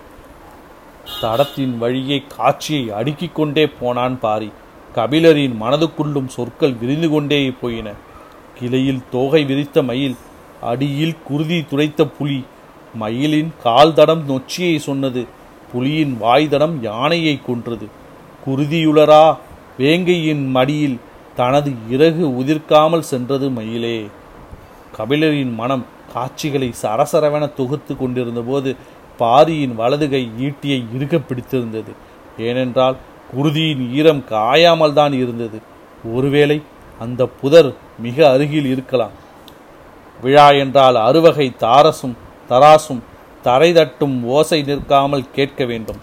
தடத்தின் 1.21 1.79
வழியே 1.79 2.23
காட்சியை 2.37 2.91
அடுக்கிக் 2.91 3.35
கொண்டே 3.35 3.67
போனான் 3.67 4.21
பாரி. 4.21 4.53
கபிலரின் 4.95 5.55
மனதுக்குள்ளும் 5.61 6.27
சொற்கள் 6.27 6.73
விரிந்து 6.73 7.09
கொண்டே 7.09 7.51
போயின. 7.51 7.93
கிளையில் 8.59 9.03
தோகை 9.11 9.45
விரித்த 9.45 9.83
மயில் 9.83 10.17
அடியில் 10.61 11.17
குருதி 11.25 11.61
துடைத்த 11.61 12.11
புலி. 12.19 12.45
மயிலின் 12.95 13.53
கால் 13.63 13.93
தடம் 13.93 14.25
நொச்சியை 14.27 14.79
சொன்னது 14.79 15.27
புலியின் 15.73 16.19
வாய் 16.19 16.49
தடம் 16.49 16.83
யானையை 16.83 17.41
கொன்றது. 17.47 17.89
குருதியுளரா 18.47 19.37
வேங்கையின் 19.79 20.49
மடியில் 20.49 20.99
தனது 21.37 21.73
இறகு 21.91 22.29
உதிர்க்காமல் 22.29 23.09
சென்றது 23.11 23.51
மயிலே. 23.51 24.07
கபிலரின் 24.97 25.55
மனம் 25.55 25.87
காட்சிகளை 26.13 26.75
சரசரவென 26.83 27.55
தொகுத்து 27.55 27.97
கொண்டிருந்தபோது 27.97 28.77
பாரியின் 29.23 29.75
வலதுகை 29.81 30.23
ஈட்டியை 30.47 30.81
இறுக 30.97 31.15
பிடித்திருந்தது. 31.29 31.93
ஏனென்றால் 32.47 32.97
குருதியின் 33.33 33.83
ஈரம் 33.99 34.23
காயாமல் 34.33 34.97
தான் 35.01 35.15
இருந்தது. 35.23 35.59
ஒருவேளை 36.17 36.59
அந்த 37.05 37.23
புதர் 37.41 37.71
மிக 38.05 38.17
அருகில் 38.35 38.69
இருக்கலாம். 38.75 39.15
விழா 40.21 40.49
என்றால் 40.63 40.97
அறுவகை 41.09 41.47
தாரசும் 41.65 42.17
தராசும் 42.51 43.03
தரை 43.47 43.71
தட்டும் 43.77 44.17
ஓசை 44.37 44.59
நிற்காமல் 44.69 45.31
கேட்க 45.37 45.65
வேண்டும். 45.71 46.01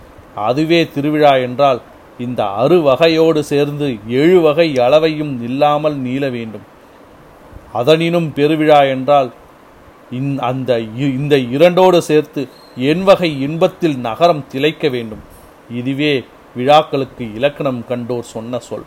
அதுவே 0.48 0.80
திருவிழா 0.94 1.34
என்றால் 1.48 1.80
இந்த 2.26 2.42
அறுவகையோடு 2.62 3.42
சேர்ந்து 3.52 3.88
ஏழு 4.20 4.38
வகை 4.46 4.68
அளவையும் 4.86 5.34
இல்லாமல் 5.48 5.98
நீள 6.06 6.24
வேண்டும். 6.38 6.66
அதனினும் 7.80 8.30
பெருவிழா 8.38 8.80
என்றால் 8.96 9.30
இந் 10.20 10.32
அந்த 10.50 10.72
இந்த 11.18 11.36
இரண்டோடு 11.56 12.00
சேர்த்து 12.10 12.42
என் 12.78 13.04
வகை 13.04 13.42
இன்பத்தில் 13.42 13.98
நகரம் 13.98 14.48
திளைக்க 14.48 14.90
வேண்டும். 14.90 15.24
இதுவே 15.70 16.26
விழாக்களுக்கு 16.56 17.34
இலக்கணம் 17.34 17.86
கண்டோர் 17.90 18.32
சொன்ன 18.34 18.60
சொல். 18.60 18.86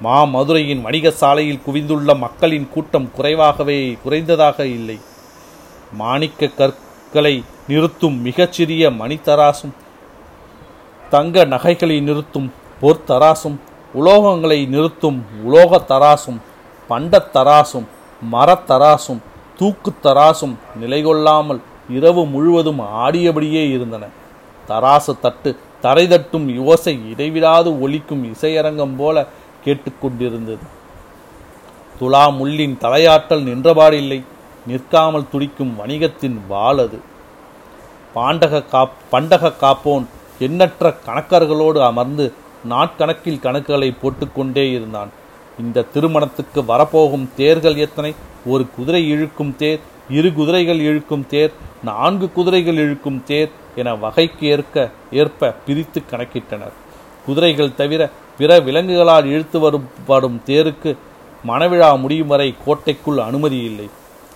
மா 0.00 0.24
மதுரையின் 0.24 0.82
வணிக 0.82 1.10
சாலையில் 1.10 1.62
குவிந்துள்ள 1.66 2.14
மக்களின் 2.14 2.68
கூட்டம் 2.68 3.10
குறைவாகவே 3.16 3.96
குறைந்ததாக 4.04 4.58
இல்லை. 4.66 4.98
மாணிக்க 5.92 6.48
கற்களை 6.48 7.44
நிறுத்தும் 7.68 8.22
மிகச்சிறிய 8.22 8.90
மணித்தராசும் 8.90 9.74
தங்க 11.10 11.44
நகைகளை 11.44 12.00
நிறுத்தும் 12.00 12.52
பொற்தராசும் 12.80 13.56
உலோகங்களை 13.94 14.68
நிறுத்தும் 14.68 15.24
உலோக 15.44 15.78
தராசும் 15.88 16.40
பண்டத்தராசும் 16.90 17.86
மரத்தராசும் 18.32 19.22
தூக்குத்தராசும் 19.60 20.54
நிலைகொள்ளாமல் 20.80 21.60
இரவு 21.88 22.26
முழுவதும் 22.26 22.80
ஆடியபடியே 22.80 23.70
இருந்தன. 23.70 24.06
தராசு 24.68 25.20
தட்டு 25.20 25.56
தரை 25.80 26.08
தட்டும் 26.08 26.48
யோசை 26.48 27.08
இடைவிடாது 27.08 27.80
ஒலிக்கும் 27.80 28.34
இசையரங்கம் 28.34 28.96
போல 28.96 29.26
கேட்டுக்கொண்டிருந்தது. 29.64 30.58
துலா 32.00 32.32
முள்ளின் 32.32 32.78
தலையாற்றல் 32.78 33.44
நின்றபாடில்லை. 33.44 34.22
நிற்காமல் 34.66 35.28
துடிக்கும் 35.28 35.74
வணிகத்தின் 35.78 36.40
வாள் 36.48 36.78
அது. 36.78 37.00
பாண்டக 38.14 38.68
காப் 38.68 38.92
பண்டக 39.10 39.52
காப்போன் 39.60 40.06
எண்ணற்ற 40.38 40.94
கணக்கர்களோடு 41.06 41.78
அமர்ந்து 41.78 42.32
நாட்கணக்கில் 42.70 43.40
கணக்குகளை 43.40 43.96
போட்டுக்கொண்டே 44.02 44.70
இருந்தான். 44.70 45.08
இந்த 45.60 45.82
திருமணத்துக்கு 45.82 46.64
வரப்போகும் 46.64 47.30
தேர்கள் 47.36 47.74
எத்தனை? 47.74 48.14
ஒரு 48.46 48.66
குதிரை 48.76 49.08
இழுக்கும் 49.08 49.56
தேர் 49.56 49.80
இரு 50.10 50.32
குதிரைகள் 50.32 50.80
இழுக்கும் 50.88 51.26
தேர் 51.26 51.52
நான்கு 51.84 52.32
குதிரைகள் 52.32 52.74
இழுக்கும் 52.74 53.22
தேர் 53.24 53.50
என 53.76 53.94
வகைக்கு 53.94 54.46
ஏற்க 54.46 54.90
ஏற்ப 55.12 55.50
பிரித்து 55.66 56.02
கணக்கிட்டனர். 56.10 56.74
குதிரைகள் 57.26 57.74
தவிர 57.74 58.10
பிற 58.38 58.60
விலங்குகளால் 58.60 59.24
இழுத்து 59.24 59.58
வரும் 60.06 60.40
தேருக்கு 60.46 60.96
மணவிழா 61.46 61.90
முடியும் 61.98 62.26
வரை 62.26 62.54
கோட்டைக்குள் 62.64 63.18
அனுமதி 63.18 63.58
இல்லை. 63.70 63.88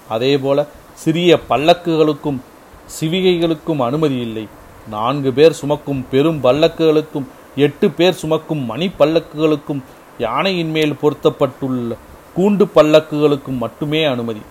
அதேபோல 0.09 0.67
சிறிய 0.95 1.39
பல்லக்குகளுக்கும் 1.49 2.41
சிவிகைகளுக்கும் 3.01 3.83
அனுமதி 3.89 4.19
இல்லை. 4.21 4.49
நான்கு 4.89 5.33
பேர் 5.33 5.53
சுமக்கும் 5.53 6.05
பெரும் 6.11 6.41
பல்லக்குகளுக்கும் 6.45 7.27
எட்டு 7.57 7.91
பேர் 7.91 8.21
சுமக்கும் 8.23 8.65
மணி 8.65 8.91
பல்லக்குகளுக்கும் 8.99 9.83
யானையின் 10.19 10.71
மேல் 10.71 11.01
பொருத்தப்பட்டுள்ள 11.03 11.97
கூண்டு 12.37 12.65
பல்லக்குகளுக்கும் 12.75 13.63
மட்டுமே 13.65 14.05
அனுமதி. 14.05 14.43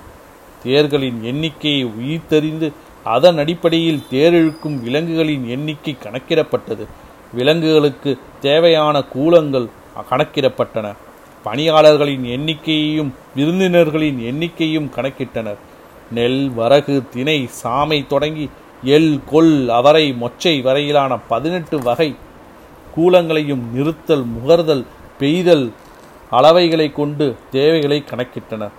தேர்களின் 0.63 1.23
எண்ணிக்கையை 1.23 1.85
உயிர்த்தறிந்து 1.85 2.71
அதன் 3.03 3.37
அடிப்படையில் 3.37 4.01
தேரிழுக்கும் 4.11 4.81
விலங்குகளின் 4.83 5.47
எண்ணிக்கை 5.47 5.97
கணக்கிடப்பட்டது. 6.03 6.85
விலங்குகளுக்கு 7.33 8.17
தேவையான 8.41 9.03
கூலங்கள் 9.15 9.67
கணக்கிடப்பட்டன. 10.09 10.95
பணியாளர்களின் 11.43 12.23
எண்ணிக்கையையும் 12.23 13.11
விருந்தினர்களின் 13.35 14.19
எண்ணிக்கையும் 14.19 14.89
கணக்கிட்டனர். 14.95 15.59
நெல் 16.11 16.49
வரகு 16.49 17.03
திணை 17.09 17.49
சாமை 17.63 18.07
தொடங்கி 18.07 18.49
எள் 18.83 19.19
கொல் 19.31 19.69
அவரை 19.69 20.15
மொச்சை 20.21 20.61
வரையிலான 20.61 21.17
பதினெட்டு 21.17 21.79
வகை 21.83 22.15
கூலங்களையும் 22.97 23.63
நிறுத்தல் 23.73 24.25
முகர்தல் 24.25 24.85
பெய்தல் 25.19 25.71
அளவைகளை 26.31 26.91
கொண்டு 26.91 27.35
தேவைகளை 27.51 28.03
கணக்கிட்டனர். 28.09 28.71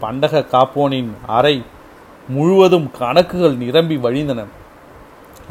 பண்டக 0.00 0.40
காப்போனின் 0.52 1.10
அறை 1.26 1.62
முழுவதும் 2.28 2.90
கணக்குகள் 2.98 3.56
நிரம்பி 3.56 3.96
வழிந்தன. 3.96 4.44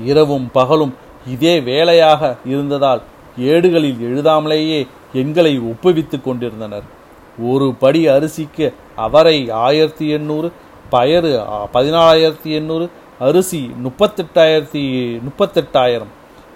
இரவும் 0.06 0.50
பகலும் 0.52 0.94
இதே 1.28 1.56
வேலையாக 1.62 2.36
இருந்ததால் 2.46 3.02
ஏடுகளில் 3.38 4.00
எழுதாமலேயே 4.10 4.88
எண்களை 5.14 5.54
ஒப்புவித்துக் 5.60 6.24
கொண்டிருந்தனர். 6.24 6.88
ஒரு 7.50 7.74
படி 7.80 8.08
அரிசிக்கு 8.08 8.74
அவரை 8.96 9.38
ஆயிரத்தி 9.50 10.10
எண்ணூறு 10.10 10.52
பயறு 10.92 11.32
பதினாலாயிரத்தி 11.74 12.50
எண்ணூறு 12.60 12.90
அரிசி 13.20 13.62
முப்பத்தெட்டாயிரத்தி 13.84 14.84
முப்பத்தெட்டாயிரம் 15.28 16.12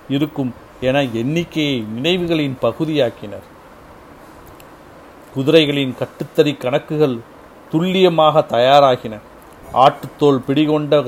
இருக்கும் 0.10 0.54
என 0.82 1.04
எண்ணிக்கையை 1.04 1.86
நினைவுகளின் 1.96 2.58
பகுதியாக்கினர். 2.62 3.48
குதிரைகளின் 5.36 5.94
கட்டுத்தறி 6.02 6.58
கணக்குகள் 6.58 7.18
துல்லியமாக 7.72 8.46
தயாராகின. 8.56 9.16
ஆட்டுத்தோல் 9.86 10.40
பிடிகொண்ட 10.48 11.02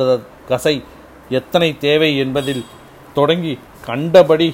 கசை 0.50 0.76
எத்தனை 1.40 1.70
தேவை 1.86 2.10
என்பதில் 2.24 2.64
தொடங்கி 3.18 3.54
கண்டபடி 3.88 4.50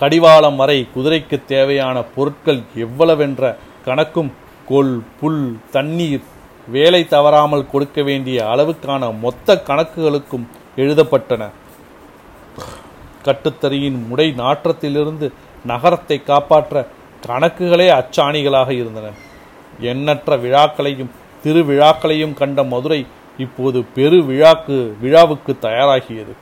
கடிவாளம் 0.00 0.58
வரை 0.60 0.78
குதிரைக்கு 0.94 1.36
தேவையான 1.52 1.96
பொருட்கள் 2.14 2.62
எவ்வளவென்ற 2.84 3.42
கணக்கும் 3.86 4.30
கொல் 4.70 4.96
புல் 5.20 5.44
தண்ணீர் 5.74 6.24
வேலை 6.74 7.00
தவறாமல் 7.14 7.68
கொடுக்க 7.72 7.98
வேண்டிய 8.08 8.38
அளவுக்கான 8.52 9.10
மொத்த 9.24 9.56
கணக்குகளுக்கும் 9.68 10.46
எழுதப்பட்டன. 10.82 11.42
கட்டுத்தறியின் 13.26 13.98
முடை 14.08 14.28
நாற்றத்திலிருந்து 14.42 15.28
நகரத்தை 15.72 16.18
காப்பாற்ற 16.30 16.84
கணக்குகளே 17.26 17.88
அச்சாணிகளாக 18.00 18.70
இருந்தன. 18.80 19.06
எண்ணற்ற 19.80 20.36
விழாக்களையும் 20.36 21.10
திருவிழாக்களையும் 21.44 22.34
கண்ட 22.34 22.62
மதுரை 22.62 23.06
இப்போது 23.38 23.84
பெரு 23.94 24.16
விழாக்கு 24.22 24.92
விழாவுக்கு 25.00 25.56
தயாராகியது. 25.62 26.34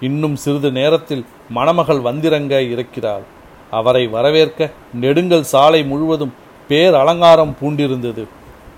இன்னும் 0.00 0.36
சிறிது 0.36 0.70
நேரத்தில் 0.70 1.24
மணமகள் 1.50 1.98
வந்திறங்க 1.98 2.70
இருக்கிறாள். 2.70 3.22
அவரை 3.70 4.06
வரவேற்க 4.06 4.70
நெடுங்கல் 4.94 5.42
சாலை 5.42 5.84
முழுவதும் 5.84 6.32
பேர் 6.68 6.94
அலங்காரம் 6.94 7.56
பூண்டிருந்தது. 7.60 8.24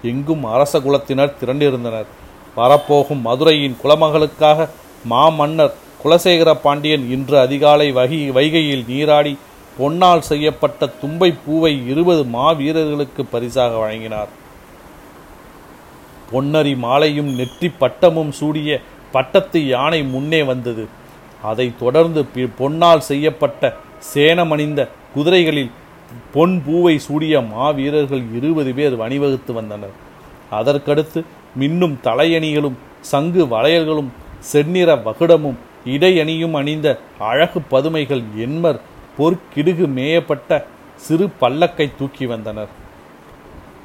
எங்கும் 0.02 0.44
அரச 0.44 0.78
குலத்தினர் 0.78 1.34
திரண்டிருந்தனர். 1.44 2.06
வரப்போகும் 2.54 3.20
மதுரையின் 3.20 3.76
குலமகளுக்காக 3.84 4.68
மாமன்னர் 5.08 5.74
குலசேகர 6.04 6.54
பாண்டியன் 6.54 7.10
இன்று 7.10 7.38
அதிகாலை 7.38 7.94
வகி 7.94 8.32
வைகையில் 8.32 8.84
நீராடி 8.88 9.38
பொன்னால் 9.78 10.18
செய்யப்பட்ட 10.18 10.86
தும்பை 10.86 11.34
பூவை 11.46 11.86
இருபது 11.86 12.24
மாவீரர்களுக்கு 12.24 13.24
பரிசாக 13.24 13.76
வழங்கினார். 13.76 14.28
பொன்னரி 16.32 16.76
மாலையும் 16.76 17.34
நெற்றி 17.34 17.68
பட்டமும் 17.68 18.32
சூடிய 18.32 18.80
பட்டத்து 19.12 19.66
யானை 19.66 20.04
முன்னே 20.04 20.42
வந்தது. 20.42 20.88
அதை 21.42 21.72
தொடர்ந்து 21.78 22.22
பி- 22.22 22.50
பொன்னால் 22.58 22.98
செய்யப்பட்ட 22.98 23.76
சேனமணிந்த 24.14 24.88
குதிரைகளில் 25.14 25.70
பொன் 26.32 26.62
பூவை 26.66 26.98
சூடிய 26.98 27.40
மாவீரர்கள் 27.40 28.22
இருபது 28.34 28.74
பேர் 28.74 28.96
வணிவகுத்து 28.96 29.52
வந்தனர். 29.52 29.92
அதற்கடுத்து 30.52 31.24
மின்னும் 31.60 31.96
தலையணிகளும் 32.04 32.74
சங்கு 33.00 33.46
வளையல்களும் 33.46 34.08
செந்நிற 34.40 34.96
வகுடமும் 34.96 35.54
இடையணியும் 35.86 36.52
அணிந்த 36.52 36.98
அழகு 37.18 37.60
பதுமைகள் 37.60 38.22
எண்மர் 38.36 38.80
பொற்கிடுகு 39.18 39.86
மேயப்பட்ட 39.98 40.50
சிறு 40.96 41.26
பல்லக்கை 41.40 41.86
தூக்கி 41.98 42.26
வந்தனர். 42.26 42.68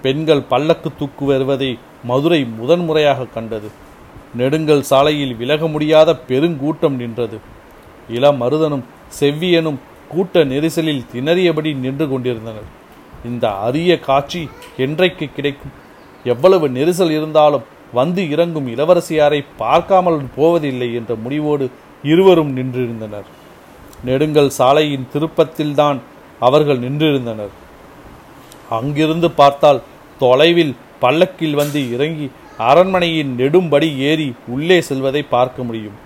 பெண்கள் 0.01 0.41
பல்லக்கு 0.41 0.89
தூக்கு 0.99 1.25
வருவதை 1.25 1.69
மதுரை 2.03 2.41
முதன்முறையாக 2.59 3.27
கண்டது. 3.35 3.69
நெடுங்கல் 4.39 4.81
சாலையில் 4.81 5.35
விலக 5.35 5.67
முடியாத 5.67 6.09
பெருங்கூட்டம் 6.27 6.95
நின்றது. 6.95 7.37
இளமருதனும் 8.09 8.85
செவ்வியனும் 9.19 9.79
கூட்ட 10.09 10.43
நெரிசலில் 10.43 11.03
திணறியபடி 11.13 11.71
நின்று 11.75 12.05
கொண்டிருந்தனர். 12.07 12.69
இந்த 13.25 13.45
அரிய 13.67 13.99
காட்சி 13.99 14.41
என்றைக்கு 14.77 15.25
கிடைக்கும்? 15.35 15.75
எவ்வளவு 16.23 16.69
நெரிசல் 16.69 17.11
இருந்தாலும் 17.11 17.67
வந்து 17.93 18.29
இறங்கும் 18.29 18.67
இளவரசியாரை 18.67 19.41
பார்க்காமல் 19.57 20.19
போவதில்லை 20.35 20.89
என்ற 20.93 21.15
முடிவோடு 21.15 21.65
இருவரும் 22.03 22.51
நின்றிருந்தனர். 22.57 23.27
நெடுங்கல் 24.03 24.49
சாலையின் 24.49 25.07
திருப்பத்தில்தான் 25.13 25.97
அவர்கள் 26.39 26.79
நின்றிருந்தனர். 26.79 27.53
அங்கிருந்து 28.69 29.31
பார்த்தால் 29.31 29.81
தொலைவில் 30.19 30.75
பல்லக்கில் 30.99 31.53
வந்து 31.53 31.79
இறங்கி 31.91 32.27
அரண்மனையின் 32.57 33.31
நெடும்படி 33.37 33.97
ஏறி 33.97 34.33
உள்ளே 34.47 34.81
செல்வதை 34.81 35.23
பார்க்க 35.23 35.63
முடியும். 35.63 35.97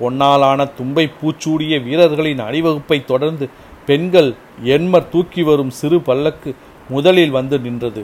பொன்னாலான 0.00 0.66
தும்பை 0.78 1.04
பூச்சூடிய 1.20 1.74
வீரர்களின் 1.82 2.38
அணிவகுப்பை 2.38 3.04
தொடர்ந்து 3.04 3.48
பெண்கள் 3.86 4.30
எண்மர் 4.64 5.08
தூக்கி 5.08 5.42
வரும் 5.42 5.70
சிறு 5.70 6.00
பல்லக்கு 6.00 6.54
முதலில் 6.88 7.30
வந்து 7.30 7.58
நின்றது. 7.58 8.02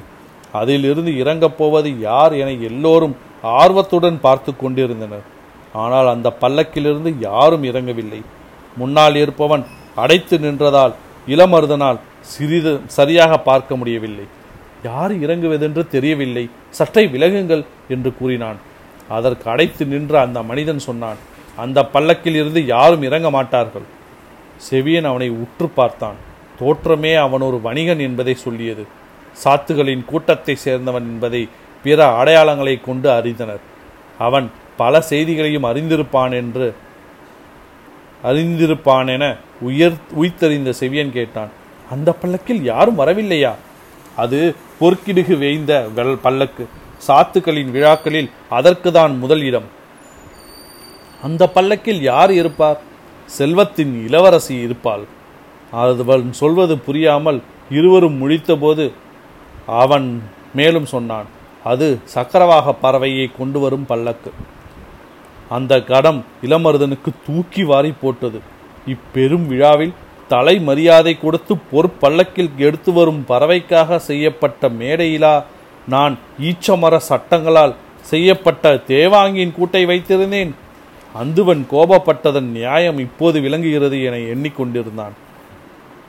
அதிலிருந்து 0.53 1.19
இறங்கப் 1.19 1.59
போவது 1.59 1.91
யார் 2.01 2.33
என 2.33 2.51
எல்லோரும் 2.51 3.17
ஆர்வத்துடன் 3.43 4.21
பார்த்து 4.21 4.53
கொண்டிருந்தனர். 4.57 5.27
ஆனால் 5.73 6.07
அந்த 6.07 6.37
பல்லக்கிலிருந்து 6.41 7.13
யாரும் 7.21 7.63
இறங்கவில்லை. 7.63 8.21
முன்னால் 8.81 9.17
இருப்பவன் 9.23 9.65
அடைத்து 10.03 10.37
நின்றதால் 10.39 10.95
இளமருதனால் 11.35 11.99
சிறிது 12.33 12.73
சரியாக 12.97 13.33
பார்க்க 13.49 13.77
முடியவில்லை. 13.77 14.27
யார் 14.89 15.13
இறங்குவதென்று 15.25 15.83
தெரியவில்லை. 15.95 16.45
சற்றே 16.79 17.05
விலகுங்கள் 17.15 17.65
என்று 17.95 18.11
கூறினான். 18.21 18.59
அதற்கு 19.17 19.47
அடைத்து 19.51 19.85
நின்ற 19.85 20.15
அந்த 20.21 20.39
மனிதன் 20.51 20.83
சொன்னான் 20.89 21.21
அந்த 21.63 21.79
பல்லக்கில் 21.95 22.39
இருந்து 22.41 22.61
யாரும் 22.67 23.03
இறங்க 23.09 23.29
மாட்டார்கள். 23.31 23.87
செவியன் 24.69 25.09
அவனை 25.11 25.29
உற்று 25.43 25.67
பார்த்தான். 25.79 26.19
தோற்றமே 26.61 27.13
அவன் 27.25 27.45
ஒரு 27.49 27.59
வணிகன் 27.67 28.03
என்பதை 28.09 28.35
சொல்லியது. 28.45 28.85
சாத்துகளின் 29.43 30.05
கூட்டத்தை 30.11 30.55
சேர்ந்தவன் 30.65 31.07
என்பதை 31.13 31.43
பிற 31.85 31.99
அடையாளங்களை 32.21 32.75
கொண்டு 32.81 33.09
அறிந்தனர். 33.19 33.63
அவன் 34.19 34.47
பல 34.77 35.01
செய்திகளையும் 35.11 35.69
அறிந்திருப்பான் 35.71 36.35
என்று 36.41 36.67
அறிந்திருப்பான் 38.25 39.09
என 39.09 39.37
உயர் 39.61 39.97
உய்த்தறிந்த 40.21 40.73
செவியன் 40.81 41.13
கேட்டான். 41.13 41.49
அந்த 41.91 42.13
பல்லக்கில் 42.13 42.63
யாரும் 42.63 42.99
வரவில்லையா? 42.99 43.53
அது 44.17 44.55
பொற்கிடுகு 44.81 45.39
வேய்ந்த 45.39 45.89
வெள் 45.95 46.17
பல்லக்கு. 46.17 46.69
சாத்துக்களின் 47.09 47.71
விழாக்களில் 47.71 48.31
அதற்கு 48.49 48.93
தான் 48.93 49.19
முதல் 49.19 49.43
இடம். 49.43 49.69
அந்த 51.23 51.49
பல்லக்கில் 51.49 52.03
யார் 52.03 52.33
இருப்பார்? 52.33 52.81
செல்வத்தின் 53.27 54.07
இளவரசி 54.07 54.55
இருப்பாள். 54.55 55.05
அவன் 55.71 56.33
சொல்வது 56.33 56.79
புரியாமல் 56.79 57.43
இருவரும் 57.71 58.17
முழித்தபோது 58.23 58.93
அவன் 59.67 60.23
மேலும் 60.55 60.87
சொன்னான் 60.87 61.29
அது 61.65 61.99
சக்கரவாக 62.05 62.75
பறவையை 62.83 63.31
கொண்டு 63.39 63.59
வரும் 63.61 63.87
பல்லக்கு. 63.87 64.33
அந்த 65.57 65.73
கடம் 65.91 66.21
இளமருதனுக்கு 66.47 67.11
தூக்கி 67.27 67.63
வாரி 67.71 67.93
போட்டது. 68.03 68.39
இப்பெரும் 68.95 69.47
விழாவில் 69.53 69.95
தலை 70.33 70.55
மரியாதை 70.69 71.15
கொடுத்து 71.19 71.55
பொற்பல்லக்கில் 71.71 72.53
எடுத்து 72.67 72.91
வரும் 72.99 73.23
பறவைக்காக 73.31 73.99
செய்யப்பட்ட 74.11 74.69
மேடையிலா 74.81 75.35
நான் 75.95 76.15
ஈச்சமர 76.49 76.97
சட்டங்களால் 77.11 77.75
செய்யப்பட்ட 78.11 78.75
தேவாங்கியின் 78.93 79.57
கூட்டை 79.59 79.83
வைத்திருந்தேன். 79.91 80.53
அந்துவன் 81.23 81.63
கோபப்பட்டதன் 81.73 82.49
நியாயம் 82.59 82.99
இப்போது 83.07 83.39
விளங்குகிறது 83.47 83.97
என 84.09 84.19
எண்ணிக்கொண்டிருந்தான். 84.35 85.15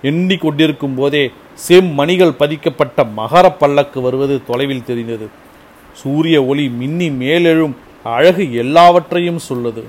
எண்ணிக்கொண்டிருக்கும் 0.09 0.95
போதே 0.99 1.23
செம்மணிகள் 1.67 2.39
பதிக்கப்பட்ட 2.41 3.03
மகர 3.19 3.45
பல்லக்கு 3.61 3.99
வருவது 4.01 4.35
தொலைவில் 4.49 4.87
தெரிந்தது. 4.89 5.27
சூரிய 6.01 6.37
ஒளி 6.51 6.65
மின்னி 6.81 7.09
மேலெழும் 7.21 7.75
அழகு 8.03 8.53
எல்லாவற்றையும் 8.53 9.39
சொல்லுது. 9.49 9.83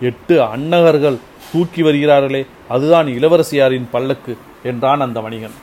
எட்டு 0.00 0.42
அன்னகர்கள் 0.42 1.18
தூக்கி 1.52 1.82
வருகிறார்களே 1.82 2.46
அதுதான் 2.68 3.06
இளவரசியாரின் 3.06 3.86
பல்லக்கு 3.90 4.36
என்றான் 4.62 5.00
அந்த 5.00 5.20
வணிகன். 5.20 5.54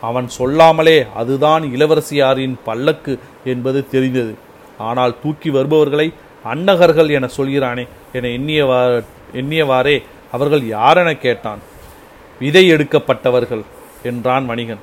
அவன் 0.00 0.28
சொல்லாமலே 0.28 1.06
அதுதான் 1.14 1.62
இளவரசியாரின் 1.62 2.54
பல்லக்கு 2.64 3.18
என்பது 3.44 3.88
தெரிந்தது. 3.88 4.34
ஆனால் 4.78 5.16
தூக்கி 5.22 5.50
வருபவர்களை 5.50 6.12
அன்னகர்கள் 6.44 7.08
என 7.08 7.28
சொல்கிறானே 7.36 7.88
என 8.12 8.28
எண்ணியவா 8.28 9.04
எண்ணியவாறே 9.34 10.02
அவர்கள் 10.32 10.60
யாரென 10.60 11.18
கேட்டான். 11.18 11.58
விதை 12.38 12.72
எடுக்கப்பட்டவர்கள் 12.72 13.62
என்றான் 14.02 14.46
வணிகன். 14.46 14.78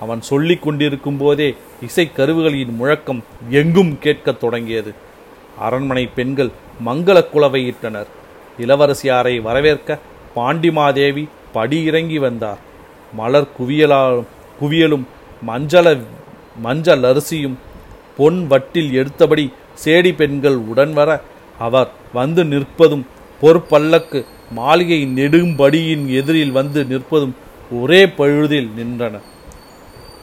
அவன் 0.00 0.22
சொல்லிக் 0.22 0.62
கொண்டிருக்கும் 0.62 1.16
போதே 1.16 1.56
இசை 1.82 2.10
கருவுகளின் 2.16 2.74
முழக்கம் 2.74 3.24
எங்கும் 3.48 3.98
கேட்கத் 3.98 4.40
தொடங்கியது. 4.40 4.94
அரண்மனை 5.66 6.04
பெண்கள் 6.16 6.50
மங்கள 6.86 7.16
குலவையிட்டனர். 7.32 8.10
இளவரசியாரை 8.64 9.34
வரவேற்க 9.46 9.98
பாண்டிமாதேவி 10.36 11.24
படி 11.54 11.78
இறங்கி 11.90 12.18
வந்தார். 12.26 12.60
மலர் 13.18 13.52
குவியலாலும் 13.58 14.28
குவியலும் 14.60 15.06
மஞ்சள 15.48 15.86
மஞ்சள் 16.64 17.04
அரிசியும் 17.10 17.56
பொன் 18.16 18.40
வட்டில் 18.50 18.90
எடுத்தபடி 19.00 19.44
சேடி 19.84 20.12
பெண்கள் 20.20 20.58
உடன் 20.70 20.92
வர 20.98 21.10
அவர் 21.66 21.90
வந்து 22.18 22.42
நிற்பதும் 22.52 23.04
பொற்பல்லக்கு 23.42 24.20
மாளிகை 24.58 25.00
நெடும்படியின் 25.18 26.04
எதிரில் 26.20 26.56
வந்து 26.58 26.80
நிற்பதும் 26.92 27.34
ஒரே 27.80 28.02
பழுதில் 28.18 28.70
நின்றன. 28.78 29.14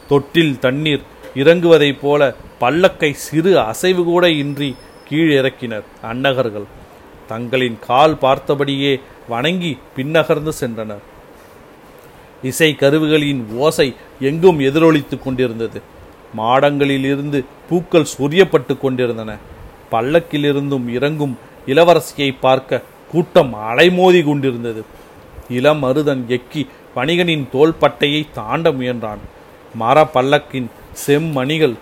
தொட்டில் 0.10 0.60
தண்ணீர் 0.66 1.04
இறங்குவதைப் 1.36 2.02
போல 2.02 2.22
பல்லக்கை 2.62 3.12
சிறு 3.26 3.52
அசைவு 3.70 4.04
கூட 4.12 4.26
இன்றி 4.44 4.70
கீழிறக்கினர் 5.10 5.84
அன்னகர்கள் 6.02 6.68
தங்களின் 7.28 7.78
கால் 7.80 8.16
பார்த்தபடியே 8.22 9.02
வணங்கி 9.28 9.78
பின்னகர்ந்து 9.96 10.52
சென்றனர். 10.60 11.04
இசை 12.44 12.76
கருவிகளின் 12.76 13.42
ஓசை 13.56 13.96
எங்கும் 14.20 14.60
எதிரொலித்துக் 14.60 15.24
கொண்டிருந்தது. 15.24 15.82
மாடங்களிலிருந்து 16.38 17.46
பூக்கள் 17.70 18.12
சொரியப்பட்டு 18.18 18.80
கொண்டிருந்தன. 18.80 19.36
பல்லக்கிலிருந்தும் 19.92 20.88
இறங்கும் 20.90 21.38
இளவரசியை 21.66 22.38
பார்க்க 22.40 22.82
கூட்டம் 23.12 23.54
அலைமோதி 23.54 24.26
கொண்டிருந்தது. 24.26 24.86
இளம் 25.50 25.84
அருதன் 25.84 26.24
எக்கி 26.28 26.68
வணிகனின் 26.96 27.48
தோள்பட்டையை 27.54 28.28
தாண்ட 28.34 28.72
முயன்றான். 28.72 29.18
மர 29.76 30.10
பல்லக்கின் 30.14 30.70
செம்மணிகள் 31.08 31.76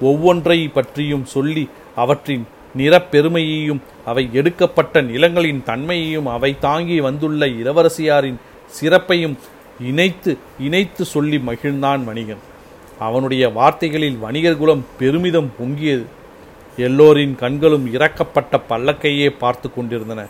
ஒவ்வொன்றை 0.00 0.70
பற்றியும் 0.72 1.24
சொல்லி 1.24 1.68
அவற்றின் 1.96 2.46
நிறப்பெருமையையும் 2.76 3.80
அவை 4.04 4.28
எடுக்கப்பட்ட 4.32 5.00
நிலங்களின் 5.00 5.62
தன்மையையும் 5.64 6.26
அவை 6.26 6.58
தாங்கி 6.58 7.00
வந்துள்ள 7.00 7.46
இளவரசியாரின் 7.46 8.36
சிறப்பையும் 8.66 9.38
இணைத்து 9.80 10.38
இணைத்து 10.58 11.04
சொல்லி 11.04 11.36
மகிழ்ந்தான் 11.36 12.04
வணிகன். 12.04 12.48
அவனுடைய 12.98 13.48
வார்த்தைகளில் 13.48 14.16
வணிகர் 14.16 14.56
குலம் 14.56 14.86
பெருமிதம் 14.98 15.52
பொங்கியது. 15.60 16.06
எல்லோரின் 16.76 17.36
கண்களும் 17.36 17.94
இறக்கப்பட்ட 17.94 18.60
பல்லக்கையே 18.68 19.28
பார்த்து 19.28 19.74
கொண்டிருந்தன. 19.74 20.26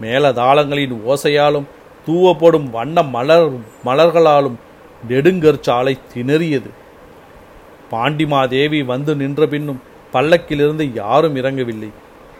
மேலதாளங்களின் 0.00 1.00
ஓசையாலும் 1.06 1.64
தூவப்படும் 2.06 2.70
வண்ண 2.70 3.02
மலர் 3.02 3.50
மலர்களாலும் 3.84 4.54
நெடுங்கற்சாலை 5.08 5.98
திணறியது. 6.14 6.70
பாண்டிமாதேவி 7.90 8.84
வந்து 8.84 9.14
நின்ற 9.14 9.46
பின்னும் 9.46 9.80
பல்லக்கிலிருந்து 10.12 10.84
யாரும் 10.94 11.36
இறங்கவில்லை. 11.36 11.90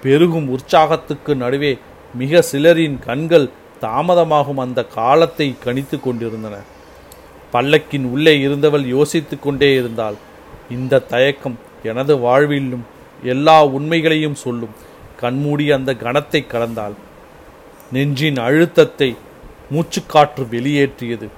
பெருகும் 0.03 0.49
உற்சாகத்துக்கு 0.49 1.35
நடுவே 1.35 1.73
மிக 2.15 2.43
சிலரின் 2.53 2.99
கண்கள் 2.99 3.49
தாமதமாகும் 3.81 4.61
அந்த 4.61 4.81
காலத்தை 4.85 5.49
கணித்து 5.65 6.01
கொண்டிருந்தன. 6.01 6.57
பல்லக்கின் 7.53 8.07
உள்ளே 8.11 8.35
இருந்தவள் 8.41 8.87
யோசித்து 8.87 9.39
கொண்டே 9.39 9.71
இருந்தாள். 9.75 10.17
இந்த 10.71 11.03
தயக்கம் 11.13 11.59
எனது 11.83 12.15
வாழ்விலும் 12.17 12.85
எல்லா 13.23 13.59
உண்மைகளையும் 13.67 14.41
சொல்லும். 14.45 14.75
கண்மூடி 15.21 15.71
அந்த 15.71 15.91
கணத்தை 15.95 16.41
கடந்தாள் 16.47 16.95
நெஞ்சின் 17.93 18.39
அழுத்தத்தை 18.39 19.09
மூச்சுக்காற்று 19.73 20.45
வெளியேற்றியது. 20.51 21.29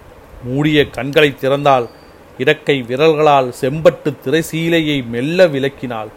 மூடிய 0.44 0.78
கண்களை 0.90 1.30
திறந்தால் 1.40 1.86
இடக்கை 2.38 2.76
விரல்களால் 2.86 3.48
செம்பட்டு 3.60 4.10
திரைசீலையை 4.24 4.98
மெல்ல 5.06 5.46
விளக்கினாள். 5.46 6.10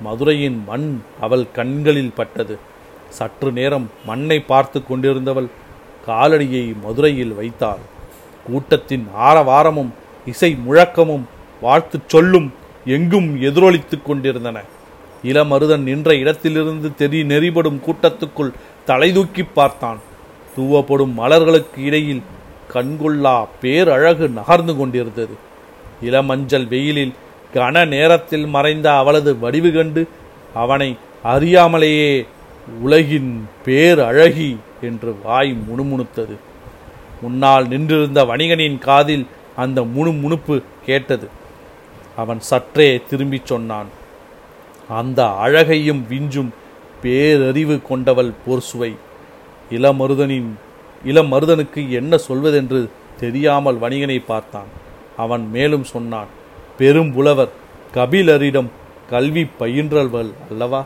மதுரையின் 0.00 0.64
மண் 0.66 1.00
அவள் 1.20 1.46
கண்களில் 1.52 2.12
பட்டது. 2.16 2.58
சற்று 3.08 3.52
நேரம் 3.52 3.90
மண்ணை 4.06 4.40
பார்த்து 4.40 4.80
கொண்டிருந்தவள் 4.80 5.48
காலடியை 6.06 6.74
மதுரையில் 6.82 7.34
வைத்தாள். 7.34 7.78
கூட்டத்தின் 8.46 9.08
ஆரவாரமும் 9.18 9.88
இசை 10.26 10.58
முழக்கமும் 10.68 11.22
வாழ்த்துச் 11.60 12.08
சொல்லும் 12.08 12.52
எங்கும் 12.84 13.42
எதிரொலித்துக் 13.42 14.04
கொண்டிருந்தன. 14.04 14.60
இளமருதன் 15.24 15.78
நின்ற 15.78 16.14
இடத்திலிருந்து 16.14 16.94
தெரி 16.94 17.22
நெறிபடும் 17.22 17.80
கூட்டத்துக்குள் 17.86 18.52
தலை 18.84 19.12
தூக்கி 19.12 19.42
பார்த்தான். 19.42 19.98
தூவப்படும் 20.56 21.14
மலர்களுக்கு 21.18 21.78
இடையில் 21.78 22.22
கண்கொள்ளா 22.72 23.46
பேரழகு 23.60 24.28
நகர்ந்து 24.28 24.76
கொண்டிருந்தது. 24.76 25.34
இளமஞ்சள் 26.02 26.68
வெயிலில் 26.68 27.12
கன 27.54 27.86
நேரத்தில் 27.88 28.46
மறைந்த 28.54 28.86
அவளது 29.00 29.30
வடிவு 29.38 29.70
கண்டு 29.72 30.02
அவனை 30.62 30.90
அறியாமலேயே 31.34 32.12
உலகின் 32.82 33.30
பேரழகி 33.64 34.50
என்று 34.88 35.10
வாய் 35.24 35.52
முணுமுணுத்தது. 35.68 36.36
முன்னால் 37.22 37.66
நின்றிருந்த 37.68 38.20
வணிகனின் 38.24 38.78
காதில் 38.78 39.26
அந்த 39.56 39.78
முணுமுணுப்பு 39.96 40.56
கேட்டது. 40.86 41.26
அவன் 42.16 42.40
சற்றே 42.50 42.88
திரும்பிச் 43.08 43.50
சொன்னான் 43.50 43.90
அந்த 44.88 45.20
அழகையும் 45.44 46.02
விஞ்சும் 46.10 46.50
பேரறிவு 47.02 47.76
கொண்டவள் 47.88 48.32
போர்சுவை 48.44 48.90
இளமருதனின் 49.70 50.50
இளமருதனுக்கு 51.04 51.82
என்ன 52.00 52.18
சொல்வதென்று 52.28 52.80
தெரியாமல் 53.20 53.80
வணிகனை 53.80 54.18
பார்த்தான். 54.26 54.70
அவன் 55.16 55.44
மேலும் 55.50 55.84
சொன்னான் 55.84 56.30
பெரும் 56.78 57.12
புலவர் 57.12 57.52
கபிலரிடம் 57.94 58.70
கல்வி 59.10 59.46
பயின்றவள் 59.60 60.30
அல்லவா? 60.50 60.84